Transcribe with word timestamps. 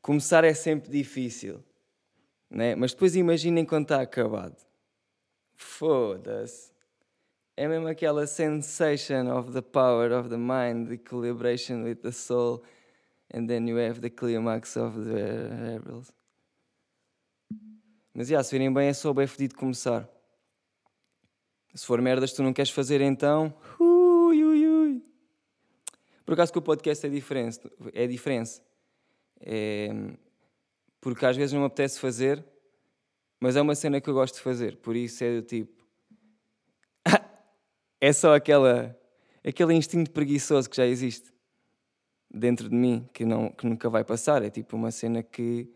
começar 0.00 0.44
é 0.44 0.54
sempre 0.54 0.90
difícil, 0.90 1.62
né? 2.50 2.74
mas 2.74 2.92
depois 2.92 3.14
imaginem 3.16 3.64
quando 3.64 3.84
está 3.84 4.00
acabado. 4.00 4.56
Foda-se. 5.54 6.70
É 7.56 7.68
mesmo 7.68 7.88
aquela 7.88 8.26
sensation 8.26 9.30
of 9.36 9.52
the 9.52 9.60
power 9.60 10.12
of 10.12 10.30
the 10.30 10.36
mind, 10.38 10.88
the 10.88 10.94
equilibration 10.94 11.84
with 11.84 11.96
the 11.96 12.10
soul, 12.10 12.62
and 13.34 13.46
then 13.46 13.68
you 13.68 13.76
have 13.76 14.00
the 14.00 14.08
climax 14.08 14.76
of 14.76 14.98
the 15.04 15.48
rebels. 15.74 16.10
Mas, 18.14 18.30
yeah, 18.30 18.42
se 18.42 18.50
virem 18.50 18.72
bem, 18.72 18.88
é 18.88 18.92
só 18.94 19.12
bem 19.12 19.26
fedido 19.26 19.54
começar. 19.56 20.08
Se 21.74 21.86
for 21.86 22.00
merdas 22.00 22.32
tu 22.32 22.42
não 22.42 22.52
queres 22.52 22.70
fazer, 22.70 23.00
então... 23.00 23.54
Ui, 23.78 24.42
ui, 24.42 24.66
ui. 24.66 25.04
Por 26.24 26.34
acaso 26.34 26.52
que 26.52 26.58
o 26.58 26.62
podcast 26.62 27.06
é 27.06 27.10
diferente. 27.10 27.60
É 27.92 28.06
diferente. 28.06 28.60
É... 29.40 29.90
Porque 31.00 31.24
às 31.24 31.36
vezes 31.36 31.52
não 31.52 31.60
me 31.60 31.66
apetece 31.66 31.98
fazer, 31.98 32.44
mas 33.40 33.56
é 33.56 33.62
uma 33.62 33.74
cena 33.74 34.00
que 34.00 34.08
eu 34.08 34.14
gosto 34.14 34.34
de 34.34 34.42
fazer. 34.42 34.76
Por 34.76 34.94
isso 34.94 35.24
é 35.24 35.36
do 35.36 35.42
tipo 35.42 35.82
é 38.00 38.12
só 38.12 38.34
aquela, 38.34 38.98
aquele 39.44 39.74
instinto 39.74 40.10
preguiçoso 40.10 40.68
que 40.68 40.76
já 40.76 40.86
existe 40.86 41.32
dentro 42.32 42.68
de 42.68 42.74
mim, 42.74 43.08
que, 43.12 43.24
não, 43.24 43.50
que 43.50 43.66
nunca 43.66 43.88
vai 43.88 44.04
passar. 44.04 44.42
É 44.42 44.50
tipo 44.50 44.76
uma 44.76 44.90
cena 44.90 45.22
que 45.22 45.68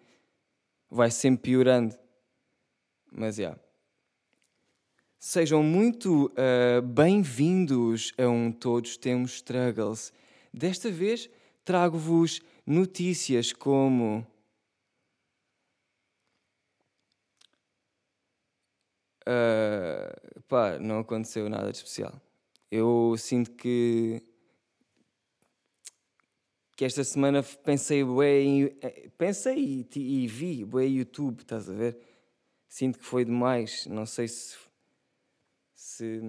vai 0.91 1.11
sempre 1.11 1.43
piorando. 1.43 1.97
Mas, 3.11 3.37
já. 3.37 3.43
Yeah. 3.43 3.65
Sejam 5.27 5.63
muito 5.63 6.27
uh, 6.27 6.83
bem-vindos 6.83 8.13
a 8.19 8.29
um 8.29 8.53
Todos 8.53 8.99
Temos 8.99 9.37
Struggles. 9.37 10.13
Desta 10.53 10.91
vez 10.91 11.31
trago-vos 11.65 12.43
notícias 12.67 13.53
como. 13.53 14.27
Uh, 19.27 20.43
pá, 20.49 20.79
não 20.79 20.99
aconteceu 20.99 21.49
nada 21.49 21.71
de 21.71 21.79
especial. 21.79 22.21
Eu 22.71 23.15
sinto 23.17 23.53
que 23.53 24.23
que 26.77 26.85
esta 26.85 27.05
semana 27.05 27.43
pensei 27.43 28.05
bem, 28.05 28.77
eh, 28.83 29.09
pensei 29.17 29.87
e, 29.95 30.25
e 30.25 30.27
vi 30.27 30.65
bem 30.65 30.97
YouTube, 30.97 31.41
estás 31.41 31.71
a 31.71 31.73
ver? 31.73 31.97
Sinto 32.69 32.99
que 32.99 33.05
foi 33.05 33.25
demais, 33.25 33.87
não 33.87 34.05
sei 34.05 34.27
se 34.27 34.57
se 35.75 36.21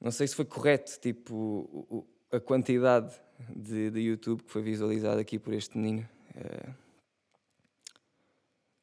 não 0.00 0.10
sei 0.10 0.26
se 0.26 0.34
foi 0.34 0.44
correto, 0.44 0.98
tipo 1.00 2.06
a 2.32 2.40
quantidade 2.40 3.14
de, 3.54 3.90
de 3.90 4.00
YouTube 4.00 4.42
que 4.42 4.50
foi 4.50 4.62
visualizada 4.62 5.20
aqui 5.20 5.38
por 5.38 5.52
este 5.52 5.76
menino. 5.76 6.08
Uh, 6.34 6.74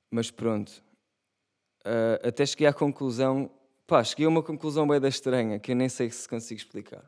mas 0.09 0.31
pronto, 0.31 0.83
uh, 1.85 2.27
até 2.27 2.45
cheguei 2.45 2.67
à 2.67 2.73
conclusão, 2.73 3.49
pá, 3.85 4.03
cheguei 4.03 4.25
a 4.25 4.29
uma 4.29 4.41
conclusão 4.43 4.87
bem 4.87 4.99
da 4.99 5.09
estranha, 5.09 5.59
que 5.59 5.71
eu 5.71 5.75
nem 5.75 5.89
sei 5.89 6.09
se 6.09 6.27
consigo 6.27 6.59
explicar. 6.59 7.03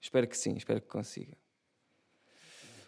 Espero 0.00 0.26
que 0.26 0.36
sim, 0.36 0.54
espero 0.56 0.80
que 0.80 0.88
consiga. 0.88 1.36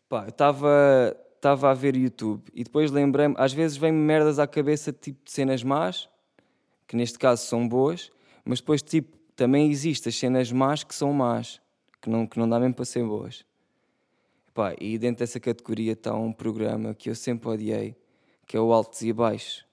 Pá, 0.08 0.24
eu 0.24 0.30
estava 0.30 1.70
a 1.70 1.74
ver 1.74 1.96
YouTube 1.96 2.50
e 2.54 2.64
depois 2.64 2.90
lembrei-me, 2.90 3.34
às 3.38 3.52
vezes 3.52 3.76
vem-me 3.76 3.98
merdas 3.98 4.38
à 4.38 4.46
cabeça 4.46 4.92
tipo 4.92 5.24
de 5.24 5.30
cenas 5.30 5.62
más, 5.62 6.08
que 6.86 6.96
neste 6.96 7.18
caso 7.18 7.46
são 7.46 7.66
boas, 7.66 8.10
mas 8.44 8.60
depois 8.60 8.82
tipo 8.82 9.16
também 9.34 9.70
existem 9.70 10.10
as 10.10 10.16
cenas 10.16 10.52
más 10.52 10.84
que 10.84 10.94
são 10.94 11.12
más, 11.12 11.60
que 12.00 12.10
não, 12.10 12.26
que 12.26 12.38
não 12.38 12.48
dá 12.48 12.58
mesmo 12.58 12.74
para 12.74 12.84
ser 12.84 13.04
boas. 13.04 13.44
Pá, 14.54 14.74
e 14.78 14.98
dentro 14.98 15.20
dessa 15.20 15.40
categoria 15.40 15.92
está 15.92 16.14
um 16.14 16.30
programa 16.30 16.94
que 16.94 17.08
eu 17.08 17.14
sempre 17.14 17.48
odiei, 17.48 17.96
que 18.46 18.54
é 18.54 18.60
o 18.60 18.70
Altos 18.70 19.00
e 19.00 19.10
Baixos. 19.10 19.64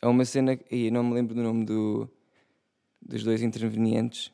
É 0.00 0.06
uma 0.06 0.24
cena. 0.24 0.58
E 0.70 0.90
não 0.90 1.04
me 1.04 1.12
lembro 1.12 1.34
do 1.34 1.42
nome 1.42 1.66
do, 1.66 2.10
dos 3.00 3.22
dois 3.22 3.42
intervenientes. 3.42 4.32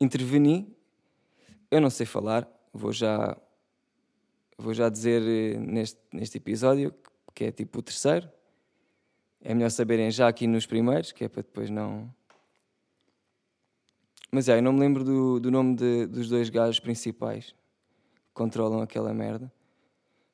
Interveni, 0.00 0.76
eu 1.70 1.80
não 1.80 1.88
sei 1.88 2.04
falar, 2.04 2.48
vou 2.72 2.92
já, 2.92 3.36
vou 4.56 4.74
já 4.74 4.88
dizer 4.88 5.22
eh, 5.22 5.58
neste, 5.58 6.00
neste 6.12 6.38
episódio, 6.38 6.92
que 7.34 7.44
é 7.44 7.52
tipo 7.52 7.78
o 7.78 7.82
terceiro. 7.82 8.28
É 9.40 9.54
melhor 9.54 9.70
saberem 9.70 10.10
já 10.10 10.26
aqui 10.26 10.48
nos 10.48 10.66
primeiros, 10.66 11.12
que 11.12 11.24
é 11.24 11.28
para 11.28 11.42
depois 11.42 11.70
não. 11.70 12.12
Mas 14.32 14.48
é, 14.48 14.58
eu 14.58 14.62
não 14.62 14.72
me 14.72 14.80
lembro 14.80 15.04
do, 15.04 15.38
do 15.38 15.50
nome 15.50 15.76
de, 15.76 16.06
dos 16.06 16.28
dois 16.28 16.50
gajos 16.50 16.80
principais 16.80 17.54
controlam 18.38 18.80
aquela 18.80 19.12
merda. 19.12 19.52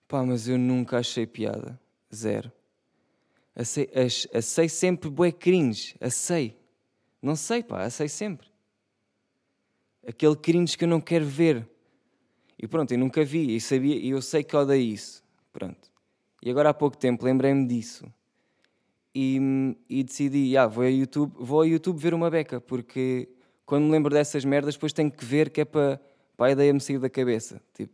Pá, 0.06 0.22
mas 0.22 0.47
eu 0.47 0.59
nunca 0.59 0.98
achei 0.98 1.26
piada. 1.26 1.81
Zero. 2.15 2.53
Achei, 3.56 3.88
achei 4.34 4.69
sempre 4.69 5.09
bué 5.09 5.32
cringe. 5.32 5.97
Achei. 5.98 6.54
Não 7.22 7.34
sei, 7.34 7.62
pá, 7.62 7.87
achei 7.87 8.09
sempre. 8.09 8.47
Aquele 10.06 10.37
cringe 10.37 10.76
que 10.76 10.84
eu 10.84 10.88
não 10.88 11.00
quero 11.00 11.25
ver. 11.25 11.66
E 12.59 12.69
pronto, 12.69 12.93
eu 12.93 12.98
nunca 12.98 13.25
vi 13.25 13.56
e 13.56 13.60
sabia, 13.60 13.97
e 13.97 14.10
eu 14.10 14.20
sei 14.20 14.44
que 14.44 14.54
odeio 14.54 14.93
isso. 14.93 15.25
Pronto. 15.50 15.91
E 16.43 16.50
agora 16.50 16.69
há 16.69 16.75
pouco 16.75 16.98
tempo 16.98 17.25
lembrei-me 17.25 17.66
disso. 17.66 18.04
E, 19.14 19.38
e 19.88 20.04
decidi, 20.04 20.56
ah, 20.59 20.66
vou, 20.66 20.84
a 20.84 20.88
YouTube, 20.88 21.32
vou 21.38 21.60
ao 21.60 21.66
YouTube 21.66 21.98
ver 21.98 22.12
uma 22.12 22.28
beca, 22.28 22.60
porque 22.60 23.28
quando 23.64 23.84
me 23.84 23.93
lembro 23.93 24.12
dessas 24.12 24.44
merdas, 24.44 24.75
depois 24.75 24.93
tenho 24.93 25.10
que 25.10 25.25
ver 25.25 25.48
que 25.50 25.62
é 25.62 25.64
para, 25.64 26.00
para 26.36 26.46
a 26.46 26.50
ideia 26.52 26.72
me 26.72 26.80
sair 26.80 26.98
da 26.98 27.10
cabeça. 27.10 27.60
Tipo, 27.74 27.92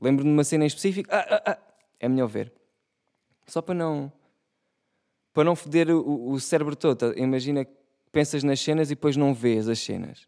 lembro-me 0.00 0.30
de 0.30 0.36
uma 0.36 0.44
cena 0.44 0.64
em 0.64 0.66
específico, 0.66 1.08
ah, 1.12 1.26
ah, 1.28 1.42
ah, 1.52 1.58
é 1.98 2.08
melhor 2.08 2.28
ver. 2.28 2.52
Só 3.46 3.62
para 3.62 3.74
não 3.74 4.12
para 5.32 5.44
não 5.44 5.54
foder 5.54 5.90
o, 5.90 6.30
o 6.30 6.40
cérebro 6.40 6.74
todo. 6.74 6.96
Tá? 6.96 7.20
Imagina 7.20 7.62
que 7.62 7.72
pensas 8.10 8.42
nas 8.42 8.58
cenas 8.58 8.90
e 8.90 8.94
depois 8.94 9.18
não 9.18 9.34
vês 9.34 9.68
as 9.68 9.78
cenas. 9.78 10.26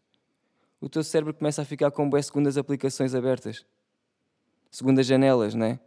O 0.79 0.87
teu 0.87 1.03
cérebro 1.03 1.33
começa 1.33 1.63
a 1.63 1.65
ficar 1.65 1.89
com 1.89 2.07
boas 2.07 2.27
segundas 2.27 2.57
aplicações 2.57 3.15
abertas. 3.15 3.65
Segundas 4.69 5.07
janelas, 5.07 5.55
né? 5.55 5.79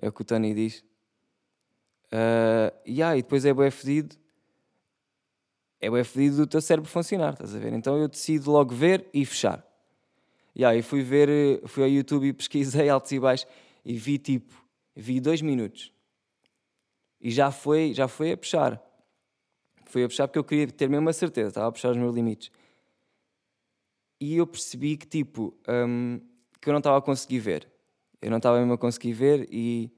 É 0.00 0.08
o 0.08 0.12
que 0.12 0.22
o 0.22 0.24
Tony 0.24 0.54
diz. 0.54 0.84
Uh, 2.12 2.72
yeah, 2.86 3.16
e 3.16 3.22
depois 3.22 3.44
é 3.44 3.52
bem 3.52 3.70
fedido. 3.72 4.16
É 5.80 5.90
bem 5.90 6.04
fedido 6.04 6.36
do 6.36 6.46
teu 6.46 6.60
cérebro 6.60 6.88
funcionar, 6.88 7.32
estás 7.32 7.54
a 7.54 7.58
ver? 7.58 7.72
Então 7.72 7.98
eu 7.98 8.06
decido 8.06 8.52
logo 8.52 8.72
ver 8.72 9.08
e 9.12 9.26
fechar. 9.26 9.67
E 10.58 10.82
fui 10.82 11.02
ver, 11.02 11.62
fui 11.66 11.84
ao 11.84 11.88
YouTube 11.88 12.26
e 12.26 12.32
pesquisei 12.32 12.88
altos 12.90 13.12
e 13.12 13.20
baixos 13.20 13.48
e 13.84 13.94
vi 13.94 14.18
tipo, 14.18 14.52
vi 14.94 15.20
dois 15.20 15.40
minutos 15.40 15.92
e 17.20 17.30
já 17.30 17.50
foi, 17.50 17.92
já 17.92 18.06
foi 18.06 18.32
a 18.32 18.36
puxar. 18.36 18.82
Foi 19.86 20.04
a 20.04 20.08
puxar 20.08 20.28
porque 20.28 20.38
eu 20.38 20.44
queria 20.44 20.66
ter 20.68 20.88
mesmo 20.88 21.08
a 21.08 21.12
certeza, 21.12 21.48
estava 21.48 21.68
a 21.68 21.72
puxar 21.72 21.90
os 21.90 21.96
meus 21.96 22.14
limites. 22.14 22.50
E 24.20 24.36
eu 24.36 24.46
percebi 24.46 24.96
que, 24.96 25.06
tipo, 25.06 25.56
um, 25.68 26.20
que 26.60 26.68
eu 26.68 26.72
não 26.72 26.78
estava 26.78 26.98
a 26.98 27.02
conseguir 27.02 27.38
ver. 27.38 27.68
Eu 28.20 28.30
não 28.30 28.38
estava 28.38 28.58
mesmo 28.58 28.72
a 28.72 28.78
conseguir 28.78 29.12
ver 29.12 29.48
e, 29.50 29.92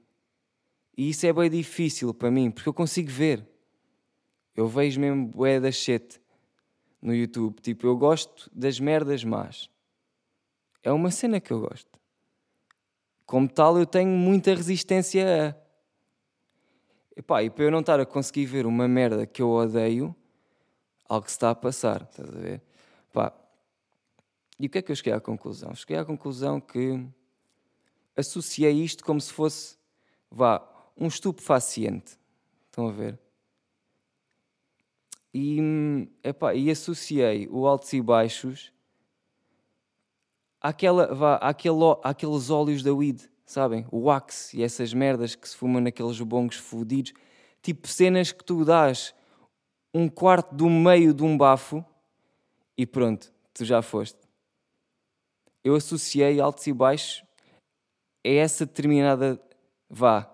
e 0.95 1.09
isso 1.09 1.25
é 1.25 1.33
bem 1.33 1.49
difícil 1.49 2.13
para 2.13 2.29
mim, 2.29 2.51
porque 2.51 2.69
eu 2.69 2.73
consigo 2.73 3.09
ver. 3.09 3.47
Eu 4.55 4.67
vejo 4.67 4.99
mesmo 4.99 5.27
bué 5.27 5.59
da 5.59 5.71
shit 5.71 6.21
no 7.01 7.15
YouTube. 7.15 7.59
Tipo, 7.61 7.87
eu 7.87 7.97
gosto 7.97 8.49
das 8.53 8.79
merdas 8.79 9.23
más. 9.23 9.70
É 10.83 10.91
uma 10.91 11.11
cena 11.11 11.39
que 11.39 11.51
eu 11.51 11.61
gosto. 11.61 11.89
Como 13.25 13.47
tal, 13.47 13.77
eu 13.77 13.85
tenho 13.85 14.09
muita 14.09 14.53
resistência 14.53 15.55
a. 15.57 15.61
E 17.17 17.21
para 17.21 17.63
eu 17.63 17.71
não 17.71 17.81
estar 17.81 17.99
a 17.99 18.05
conseguir 18.05 18.45
ver 18.45 18.65
uma 18.65 18.87
merda 18.87 19.25
que 19.25 19.41
eu 19.41 19.49
odeio, 19.49 20.15
algo 21.07 21.27
se 21.27 21.33
está 21.33 21.51
a 21.51 21.55
passar, 21.55 22.01
estás 22.03 22.29
a 22.29 22.39
ver? 22.39 22.61
E 24.61 24.67
o 24.67 24.69
que 24.69 24.77
é 24.77 24.81
que 24.83 24.91
eu 24.91 24.95
cheguei 24.95 25.11
à 25.11 25.19
conclusão? 25.19 25.73
Cheguei 25.73 25.97
à 25.97 26.05
conclusão 26.05 26.61
que 26.61 27.03
associei 28.15 28.71
isto 28.71 29.03
como 29.03 29.19
se 29.19 29.33
fosse, 29.33 29.75
vá, 30.29 30.61
um 30.95 31.07
estupefaciente. 31.07 32.15
Estão 32.67 32.87
a 32.87 32.91
ver? 32.91 33.17
E, 35.33 36.07
epá, 36.23 36.53
e 36.53 36.69
associei 36.69 37.47
o 37.49 37.65
altos 37.65 37.91
e 37.93 37.99
baixos 38.03 38.71
àquela, 40.61 41.13
vá, 41.13 41.35
àquele, 41.35 41.97
àqueles 42.03 42.49
óleos 42.49 42.83
da 42.83 42.93
weed 42.93 43.31
sabem? 43.51 43.85
O 43.91 44.03
wax 44.03 44.53
e 44.53 44.63
essas 44.63 44.93
merdas 44.93 45.35
que 45.35 45.47
se 45.47 45.55
fumam 45.55 45.81
naqueles 45.81 46.19
bongos 46.21 46.55
fodidos. 46.55 47.13
Tipo 47.61 47.87
cenas 47.87 48.31
que 48.31 48.43
tu 48.43 48.63
dás 48.63 49.13
um 49.93 50.07
quarto 50.07 50.55
do 50.55 50.69
meio 50.69 51.13
de 51.13 51.23
um 51.23 51.37
bafo 51.37 51.85
e 52.77 52.85
pronto, 52.85 53.31
tu 53.53 53.65
já 53.65 53.81
foste. 53.81 54.17
Eu 55.63 55.75
associei 55.75 56.39
altos 56.39 56.65
e 56.65 56.73
baixos 56.73 57.23
a 58.25 58.29
essa 58.29 58.65
determinada, 58.65 59.39
vá, 59.89 60.31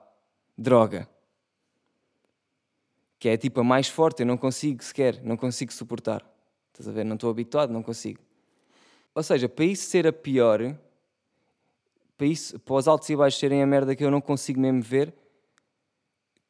droga. 0.57 1.09
Que 3.19 3.29
é 3.29 3.37
tipo 3.37 3.59
a 3.59 3.63
mais 3.63 3.87
forte, 3.87 4.21
eu 4.21 4.27
não 4.27 4.37
consigo 4.37 4.83
sequer, 4.83 5.21
não 5.23 5.35
consigo 5.35 5.73
suportar. 5.73 6.23
Estás 6.71 6.87
a 6.87 6.91
ver? 6.91 7.03
Não 7.03 7.15
estou 7.15 7.31
habituado, 7.31 7.73
não 7.73 7.81
consigo. 7.81 8.21
Ou 9.17 9.23
seja, 9.23 9.49
para 9.49 9.65
isso 9.65 9.89
ser 9.89 10.05
a 10.05 10.13
pior, 10.13 10.77
para, 12.15 12.27
isso, 12.27 12.59
para 12.59 12.75
os 12.75 12.87
altos 12.87 13.09
e 13.09 13.15
baixos 13.15 13.39
serem 13.39 13.63
a 13.63 13.65
merda 13.65 13.95
que 13.95 14.03
eu 14.03 14.11
não 14.11 14.21
consigo 14.21 14.59
mesmo 14.59 14.79
ver, 14.79 15.11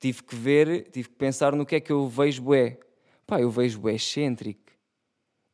tive 0.02 0.22
que 0.22 0.36
ver, 0.36 0.90
tive 0.92 1.08
que 1.08 1.16
pensar 1.16 1.56
no 1.56 1.66
que 1.66 1.78
é 1.78 1.80
que 1.80 1.94
eu 1.94 2.10
vejo 2.10 2.42
bué. 2.42 2.78
Pá, 3.26 3.40
eu 3.40 3.50
vejo 3.50 3.80
bué 3.80 3.94
excêntrico. 3.94 4.70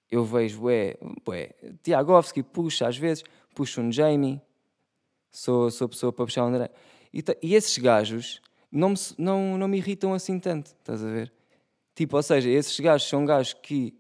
Eu 0.10 0.26
vejo 0.26 0.62
bué, 0.62 0.98
bué. 1.24 1.54
Tiagovski 1.84 2.42
puxa 2.42 2.88
às 2.88 2.98
vezes, 2.98 3.24
puxa 3.54 3.80
um 3.80 3.92
Jamie. 3.92 4.42
Sou, 5.32 5.70
sou 5.70 5.88
pessoa 5.88 6.12
para 6.12 6.26
puxar 6.26 6.46
um 6.46 6.48
André. 6.48 6.72
E, 7.14 7.24
e 7.44 7.54
esses 7.54 7.78
gajos 7.78 8.42
não 8.72 8.90
me, 8.90 8.96
não, 9.20 9.56
não 9.60 9.68
me 9.68 9.78
irritam 9.78 10.16
assim 10.16 10.40
tanto, 10.40 10.76
estás 10.80 11.04
a 11.04 11.08
ver? 11.08 11.32
Tipo, 11.94 12.18
ou 12.18 12.24
seja, 12.24 12.50
esses 12.50 12.80
gajos 12.80 13.08
são 13.08 13.24
gajos 13.24 13.54
que 13.54 13.94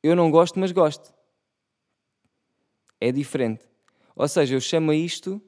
eu 0.00 0.14
não 0.14 0.30
gosto, 0.30 0.56
mas 0.56 0.70
gosto. 0.70 1.18
É 3.00 3.10
diferente. 3.10 3.64
Ou 4.14 4.28
seja, 4.28 4.54
eu 4.54 4.60
chamo 4.60 4.90
a 4.90 4.94
isto, 4.94 5.40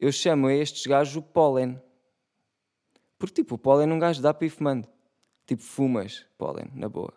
eu 0.00 0.10
chamo 0.10 0.48
a 0.48 0.54
estes 0.54 0.86
gajos 0.86 1.16
o 1.16 1.22
pólen. 1.22 1.80
Porque, 3.18 3.42
tipo, 3.42 3.54
o 3.54 3.58
pólen 3.58 3.92
um 3.92 3.98
gajo 3.98 4.20
dá 4.20 4.34
para 4.34 4.46
ir 4.46 4.50
fumando. 4.50 4.88
Tipo, 5.46 5.62
fumas 5.62 6.26
pólen, 6.36 6.70
na 6.74 6.88
boa. 6.88 7.12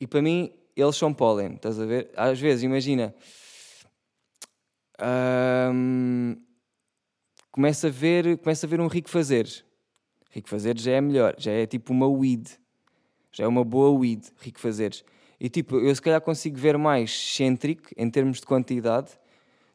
E 0.00 0.06
para 0.06 0.22
mim, 0.22 0.52
eles 0.76 0.96
são 0.96 1.12
pólen, 1.12 1.54
estás 1.54 1.80
a 1.80 1.84
ver? 1.84 2.10
Às 2.16 2.38
vezes, 2.38 2.62
imagina. 2.62 3.14
começa 7.50 7.88
a 7.88 7.90
ver 7.90 8.38
começa 8.38 8.66
a 8.66 8.68
ver 8.68 8.80
um 8.80 8.86
rico 8.86 9.10
fazeres 9.10 9.64
rico 10.30 10.48
fazeres 10.48 10.82
já 10.82 10.92
é 10.92 11.00
melhor 11.00 11.34
já 11.38 11.52
é 11.52 11.66
tipo 11.66 11.92
uma 11.92 12.08
weed 12.08 12.48
já 13.32 13.44
é 13.44 13.46
uma 13.46 13.64
boa 13.64 13.90
weed 13.98 14.24
rico 14.40 14.60
fazeres 14.60 15.04
e 15.42 15.50
tipo 15.50 15.76
eu 15.76 15.94
se 15.94 16.00
calhar 16.00 16.22
consigo 16.22 16.56
ver 16.56 16.78
mais 16.78 17.10
excêntrico 17.10 17.90
em 17.96 18.08
termos 18.08 18.38
de 18.38 18.46
quantidade 18.46 19.10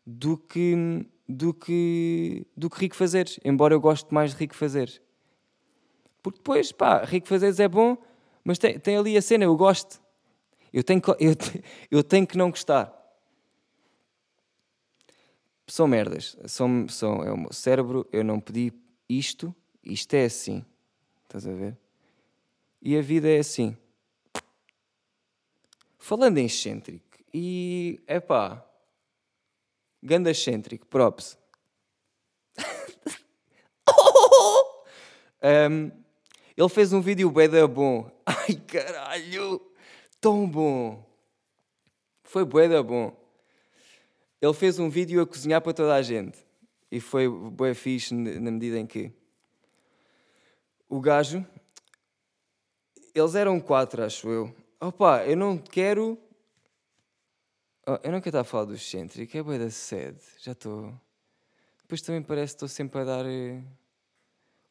do 0.05 0.37
que 0.37 1.05
do 1.27 1.53
que 1.53 2.47
do 2.55 2.69
que 2.69 2.79
rico 2.79 2.95
fazeres 2.95 3.39
embora 3.43 3.73
eu 3.73 3.81
goste 3.81 4.13
mais 4.13 4.31
de 4.31 4.37
rico 4.37 4.55
fazeres 4.55 5.01
porque 6.27 6.39
depois, 6.39 6.73
pá, 6.73 7.05
Rico 7.05 7.25
Fazeres 7.25 7.57
é 7.57 7.69
bom, 7.69 7.97
mas 8.43 8.57
tem, 8.57 8.77
tem 8.77 8.97
ali 8.97 9.15
a 9.15 9.21
cena, 9.21 9.45
eu 9.45 9.55
gosto. 9.55 10.01
Eu 10.73 10.83
tenho, 10.83 11.01
eu, 11.19 11.33
eu 11.89 12.03
tenho 12.03 12.27
que 12.27 12.37
não 12.37 12.49
gostar. 12.49 12.93
São 15.65 15.87
merdas. 15.87 16.37
São, 16.45 16.85
são, 16.89 17.23
é 17.23 17.31
o 17.31 17.37
meu 17.37 17.53
cérebro, 17.53 18.05
eu 18.11 18.25
não 18.25 18.41
pedi 18.41 18.73
isto, 19.07 19.55
isto 19.81 20.13
é 20.15 20.25
assim. 20.25 20.65
Estás 21.23 21.47
a 21.47 21.53
ver? 21.53 21.77
E 22.81 22.97
a 22.97 23.01
vida 23.01 23.29
é 23.29 23.39
assim. 23.39 23.77
Falando 26.07 26.37
em 26.37 26.45
excêntrico, 26.45 27.03
e 27.33 27.99
é 28.07 28.21
pá, 28.21 28.65
ganda 30.01 30.31
excêntrico, 30.31 30.87
props. 30.87 31.37
um, 35.43 35.91
Ele 36.55 36.69
fez 36.69 36.93
um 36.93 37.01
vídeo 37.01 37.29
bem 37.29 37.49
da 37.49 37.67
bom. 37.67 38.09
Ai 38.25 38.55
caralho! 38.55 39.61
Tão 40.21 40.49
bom! 40.49 41.05
Foi 42.23 42.45
bué 42.45 42.69
da 42.69 42.81
bom. 42.81 43.13
Ele 44.41 44.53
fez 44.53 44.79
um 44.79 44.89
vídeo 44.89 45.21
a 45.21 45.27
cozinhar 45.27 45.61
para 45.61 45.73
toda 45.73 45.93
a 45.93 46.01
gente. 46.01 46.37
E 46.89 47.01
foi 47.01 47.27
bué 47.27 47.73
fixe 47.73 48.13
na 48.13 48.49
medida 48.49 48.79
em 48.79 48.87
que 48.87 49.11
o 50.87 51.01
gajo. 51.01 51.45
Eles 53.13 53.35
eram 53.35 53.59
quatro, 53.59 54.05
acho 54.05 54.29
eu. 54.29 54.66
Opa, 54.79 55.25
eu 55.25 55.35
não 55.35 55.57
quero. 55.57 56.17
Oh, 57.87 57.97
eu 58.03 58.11
não 58.11 58.21
quero 58.21 58.29
estar 58.29 58.41
a 58.41 58.43
falar 58.43 58.65
do 58.65 58.75
excêntrico, 58.75 59.35
é 59.35 59.41
bué 59.41 59.57
da 59.57 59.71
sede. 59.71 60.21
Já 60.39 60.51
estou. 60.51 60.93
Depois 61.81 62.01
também 62.01 62.21
parece 62.21 62.53
que 62.53 62.57
estou 62.57 62.67
sempre 62.67 63.01
a 63.01 63.03
dar. 63.03 63.25
Eh, 63.25 63.63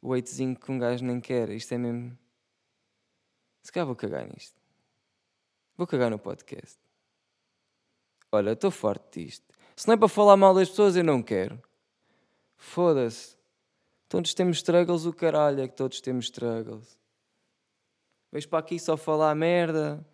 o 0.01 0.11
weightzinho 0.11 0.55
que 0.55 0.71
um 0.71 0.79
gajo 0.79 1.05
nem 1.05 1.21
quer. 1.21 1.51
Isto 1.51 1.75
é 1.75 1.79
mesmo. 1.79 2.17
Se 3.63 3.73
calhar 3.73 3.87
vou 3.87 3.97
cagar 3.97 4.29
nisto. 4.29 4.55
Vou 5.77 5.87
cagar 5.87 6.11
no 6.11 6.19
podcast. 6.19 6.79
Olha, 8.31 8.53
estou 8.53 8.71
forte 8.71 9.25
disto. 9.25 9.45
Se 9.75 9.89
não 9.89 9.95
é 9.95 9.97
para 9.97 10.09
falar 10.09 10.37
mal 10.37 10.55
das 10.55 10.69
pessoas, 10.69 10.95
eu 10.95 11.03
não 11.03 11.23
quero. 11.23 11.61
Foda-se. 12.57 13.37
Todos 14.09 14.35
temos 14.35 14.59
struggles, 14.59 15.05
o 15.05 15.13
caralho 15.13 15.63
é 15.63 15.69
que 15.69 15.75
todos 15.75 16.01
temos 16.01 16.27
struggles. 16.27 16.97
Vejo 18.37 18.51
para 18.51 18.59
aqui 18.59 18.79
só 18.79 18.99
falar 18.99 19.35
merda. 19.35 20.07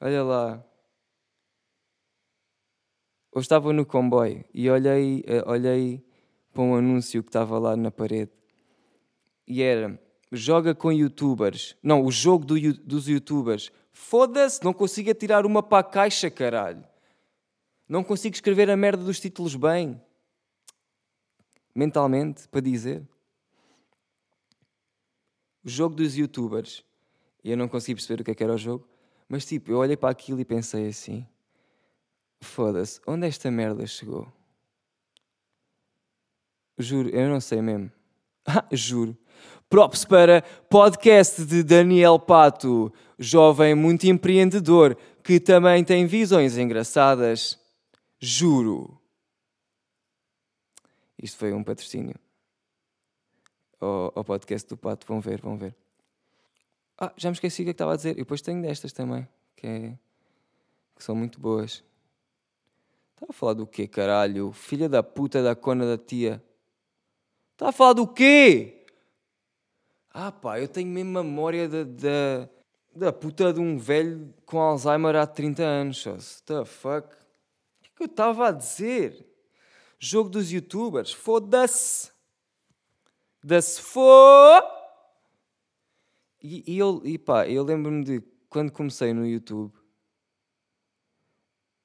Olha 0.00 0.22
lá. 0.22 0.64
Hoje 3.32 3.44
estava 3.46 3.72
no 3.72 3.84
comboio 3.84 4.44
e 4.54 4.70
olhei, 4.70 5.24
eh, 5.26 5.42
olhei 5.44 6.06
para 6.52 6.62
um 6.62 6.76
anúncio 6.76 7.24
que 7.24 7.30
estava 7.30 7.58
lá 7.58 7.76
na 7.76 7.90
parede 7.90 8.30
e 9.48 9.62
era 9.62 10.00
joga 10.30 10.76
com 10.76 10.92
youtubers. 10.92 11.76
Não, 11.82 12.04
o 12.04 12.12
jogo 12.12 12.44
do, 12.44 12.72
dos 12.84 13.08
youtubers. 13.08 13.72
Foda-se, 13.90 14.62
não 14.62 14.72
consigo 14.72 15.12
tirar 15.12 15.44
uma 15.44 15.60
para 15.60 15.80
a 15.80 15.90
caixa, 15.90 16.30
caralho. 16.30 16.86
Não 17.88 18.04
consigo 18.04 18.36
escrever 18.36 18.70
a 18.70 18.76
merda 18.76 19.02
dos 19.02 19.18
títulos 19.18 19.56
bem. 19.56 20.00
Mentalmente, 21.74 22.46
para 22.46 22.60
dizer. 22.60 23.02
O 25.64 25.68
jogo 25.68 25.96
dos 25.96 26.16
youtubers. 26.16 26.84
E 27.44 27.50
eu 27.50 27.56
não 27.58 27.68
consegui 27.68 27.96
perceber 27.96 28.22
o 28.22 28.24
que, 28.24 28.30
é 28.30 28.34
que 28.34 28.42
era 28.42 28.54
o 28.54 28.58
jogo. 28.58 28.88
Mas 29.28 29.44
tipo, 29.44 29.70
eu 29.70 29.78
olhei 29.78 29.96
para 29.96 30.08
aquilo 30.08 30.40
e 30.40 30.44
pensei 30.44 30.88
assim: 30.88 31.26
foda-se, 32.40 33.00
onde 33.06 33.26
esta 33.26 33.50
merda 33.50 33.86
chegou? 33.86 34.32
Juro, 36.78 37.10
eu 37.10 37.28
não 37.28 37.40
sei 37.40 37.60
mesmo. 37.60 37.92
Ah, 38.46 38.66
juro. 38.70 39.16
Props 39.70 40.04
para 40.04 40.42
podcast 40.68 41.46
de 41.46 41.62
Daniel 41.62 42.18
Pato, 42.18 42.92
jovem 43.18 43.74
muito 43.74 44.04
empreendedor 44.04 44.98
que 45.22 45.40
também 45.40 45.82
tem 45.82 46.06
visões 46.06 46.58
engraçadas. 46.58 47.58
Juro. 48.20 49.00
Isto 51.18 51.38
foi 51.38 51.54
um 51.54 51.64
patrocínio 51.64 52.16
ao, 53.80 54.12
ao 54.14 54.24
podcast 54.24 54.68
do 54.68 54.76
Pato. 54.76 55.06
Vão 55.06 55.22
ver, 55.22 55.40
vão 55.40 55.56
ver. 55.56 55.74
Ah, 56.98 57.12
já 57.16 57.28
me 57.28 57.34
esqueci 57.34 57.62
o 57.62 57.64
que, 57.64 57.70
é 57.70 57.72
estava 57.72 57.92
a 57.92 57.96
dizer. 57.96 58.12
E 58.12 58.16
depois 58.16 58.40
tenho 58.40 58.62
destas 58.62 58.92
também, 58.92 59.26
que, 59.56 59.66
é, 59.66 59.98
que 60.96 61.02
são 61.02 61.14
muito 61.14 61.40
boas. 61.40 61.82
Estava 63.14 63.30
a 63.30 63.32
falar 63.32 63.54
do 63.54 63.66
quê, 63.66 63.86
caralho? 63.86 64.52
Filha 64.52 64.88
da 64.88 65.02
puta 65.02 65.42
da 65.42 65.54
cona 65.54 65.86
da 65.86 65.98
tia. 65.98 66.42
Estava 67.52 67.70
a 67.70 67.72
falar 67.72 67.92
do 67.94 68.06
quê? 68.06 68.84
Ah 70.10 70.30
pá, 70.30 70.60
eu 70.60 70.68
tenho 70.68 70.88
mesmo 70.88 71.10
memória 71.10 71.68
da, 71.68 71.82
da, 71.84 72.48
da 72.94 73.12
puta 73.12 73.52
de 73.52 73.58
um 73.58 73.76
velho 73.78 74.32
com 74.46 74.60
Alzheimer 74.60 75.16
há 75.16 75.26
30 75.26 75.62
anos. 75.62 76.06
What 76.06 76.42
the 76.44 76.64
fuck? 76.64 77.08
O 77.08 77.10
que 77.82 77.88
é 77.88 77.96
que 77.96 78.02
eu 78.02 78.06
estava 78.06 78.48
a 78.48 78.52
dizer? 78.52 79.26
Jogo 79.98 80.28
dos 80.28 80.52
youtubers. 80.52 81.12
Foda-se. 81.12 82.12
Da-se 83.42 83.80
fo... 83.80 84.00
E, 86.46 86.62
e, 86.66 86.78
eu, 86.78 87.00
e 87.06 87.16
pá, 87.16 87.48
eu 87.48 87.64
lembro-me 87.64 88.04
de 88.04 88.22
quando 88.50 88.70
comecei 88.70 89.14
no 89.14 89.26
YouTube, 89.26 89.72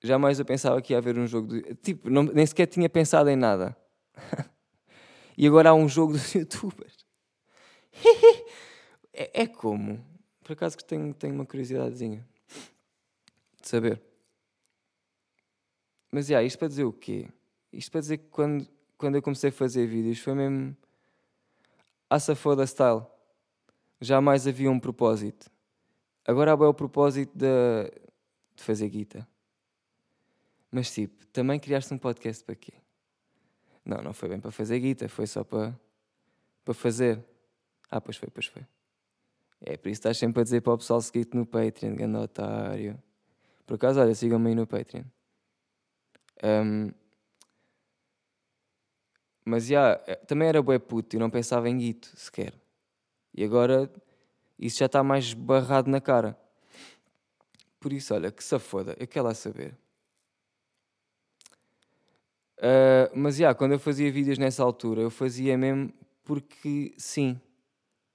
jamais 0.03 0.37
eu 0.37 0.43
pensava 0.43 0.81
que 0.81 0.91
ia 0.91 0.97
haver 0.97 1.17
um 1.17 1.25
jogo 1.25 1.47
de. 1.47 1.75
Tipo, 1.75 2.09
não, 2.09 2.23
nem 2.23 2.45
sequer 2.45 2.65
tinha 2.65 2.89
pensado 2.89 3.29
em 3.29 3.37
nada. 3.37 3.73
e 5.37 5.47
agora 5.47 5.69
há 5.69 5.73
um 5.73 5.87
jogo 5.87 6.11
dos 6.11 6.29
youtubers. 6.35 7.05
é, 9.13 9.43
é, 9.43 9.47
como? 9.47 10.05
Por 10.43 10.51
acaso 10.51 10.75
que 10.75 10.83
tenho, 10.83 11.13
tenho 11.13 11.35
uma 11.35 11.45
curiosidadezinha 11.45 12.27
de 13.61 13.69
saber. 13.69 14.01
Mas, 16.11 16.27
yeah, 16.27 16.45
isto 16.45 16.59
para 16.59 16.67
dizer 16.67 16.83
o 16.83 16.91
quê? 16.91 17.29
Isto 17.71 17.91
para 17.91 18.01
dizer 18.01 18.17
que 18.17 18.27
quando, 18.27 18.67
quando 18.97 19.15
eu 19.15 19.21
comecei 19.21 19.51
a 19.51 19.53
fazer 19.53 19.87
vídeos 19.87 20.19
foi 20.19 20.33
mesmo 20.33 20.75
a 22.09 22.19
safoda 22.19 22.65
style. 22.65 23.05
Jamais 24.01 24.47
havia 24.47 24.71
um 24.71 24.79
propósito. 24.79 25.51
Agora 26.25 26.51
há 26.51 26.55
o 26.55 26.73
propósito 26.73 27.31
de, 27.35 27.91
de 28.55 28.63
fazer 28.63 28.87
guita. 28.89 29.27
Mas 30.71 30.91
tipo, 30.93 31.25
também 31.27 31.59
criaste 31.59 31.93
um 31.93 31.97
podcast 31.97 32.43
para 32.43 32.55
quê? 32.55 32.73
Não, 33.83 34.01
não 34.01 34.13
foi 34.13 34.29
bem 34.29 34.39
para 34.39 34.51
fazer 34.51 34.79
guita, 34.79 35.09
foi 35.09 35.25
só 35.25 35.43
para, 35.43 35.77
para 36.63 36.73
fazer. 36.73 37.23
Ah, 37.89 37.99
pois 37.99 38.17
foi, 38.17 38.29
pois 38.29 38.45
foi. 38.45 38.63
É 39.61 39.75
por 39.75 39.89
isso 39.89 39.99
que 40.01 40.07
estás 40.07 40.17
sempre 40.17 40.41
a 40.41 40.43
dizer 40.43 40.61
para 40.61 40.73
o 40.73 40.77
pessoal 40.77 41.01
seguir-te 41.01 41.35
no 41.35 41.45
Patreon, 41.45 41.95
grande 41.95 42.17
otário. 42.17 43.01
Por 43.65 43.75
acaso, 43.75 43.99
olha, 43.99 44.15
sigam-me 44.15 44.49
aí 44.49 44.55
no 44.55 44.67
Patreon. 44.67 45.03
Um, 46.43 46.91
mas 49.43 49.65
já, 49.65 49.95
também 50.27 50.47
era 50.47 50.61
bué 50.61 50.77
puto 50.79 51.15
e 51.15 51.19
não 51.19 51.29
pensava 51.29 51.67
em 51.69 51.77
guito 51.77 52.11
sequer. 52.15 52.53
E 53.39 53.43
agora 53.45 53.89
isso 54.59 54.79
já 54.79 54.87
está 54.87 55.01
mais 55.01 55.33
barrado 55.33 55.89
na 55.89 56.01
cara. 56.01 56.37
Por 57.79 57.93
isso, 57.93 58.13
olha, 58.13 58.33
que 58.33 58.43
se 58.43 58.59
foda, 58.59 58.97
eu 58.99 59.07
quero 59.07 59.27
lá 59.27 59.33
saber. 59.33 59.77
Uh, 62.57 63.07
mas, 63.15 63.37
já, 63.37 63.43
yeah, 63.43 63.57
quando 63.57 63.71
eu 63.71 63.79
fazia 63.79 64.11
vídeos 64.11 64.37
nessa 64.37 64.61
altura, 64.61 64.99
eu 65.03 65.09
fazia 65.09 65.57
mesmo 65.57 65.93
porque, 66.25 66.93
sim, 66.97 67.39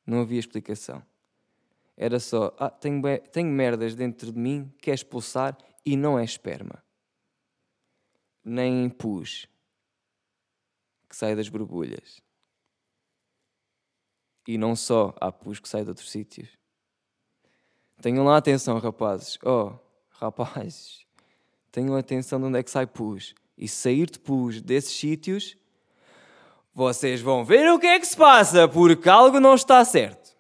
não 0.06 0.20
havia 0.20 0.38
explicação. 0.38 1.02
Era 1.96 2.20
só, 2.20 2.54
ah, 2.58 2.68
tenho, 2.68 3.00
tenho 3.32 3.48
merdas 3.48 3.94
dentro 3.94 4.30
de 4.30 4.38
mim, 4.38 4.70
quer 4.82 4.92
expulsar 4.92 5.56
e 5.86 5.96
não 5.96 6.18
é 6.18 6.24
esperma. 6.24 6.84
Nem 8.44 8.90
pus 8.90 9.48
que 11.08 11.16
sai 11.16 11.34
das 11.34 11.48
borbulhas. 11.48 12.22
E 14.46 14.58
não 14.58 14.76
só, 14.76 15.14
há 15.20 15.32
pus 15.32 15.58
que 15.58 15.68
sai 15.68 15.82
de 15.82 15.88
outros 15.88 16.10
sítios. 16.10 16.48
Tenham 18.00 18.24
lá 18.24 18.36
atenção, 18.36 18.78
rapazes. 18.78 19.38
Oh, 19.42 19.72
rapazes, 20.10 21.06
tenham 21.72 21.96
atenção 21.96 22.38
de 22.38 22.46
onde 22.46 22.58
é 22.58 22.62
que 22.62 22.70
sai 22.70 22.86
pus. 22.86 23.34
E 23.56 23.68
sair 23.68 24.10
de 24.10 24.18
pus 24.18 24.60
desses 24.60 24.94
sítios, 24.94 25.56
vocês 26.74 27.20
vão 27.20 27.44
ver 27.44 27.70
o 27.72 27.78
que 27.78 27.86
é 27.86 27.98
que 27.98 28.06
se 28.06 28.16
passa, 28.16 28.68
porque 28.68 29.08
algo 29.08 29.38
não 29.40 29.54
está 29.54 29.84
certo. 29.84 30.33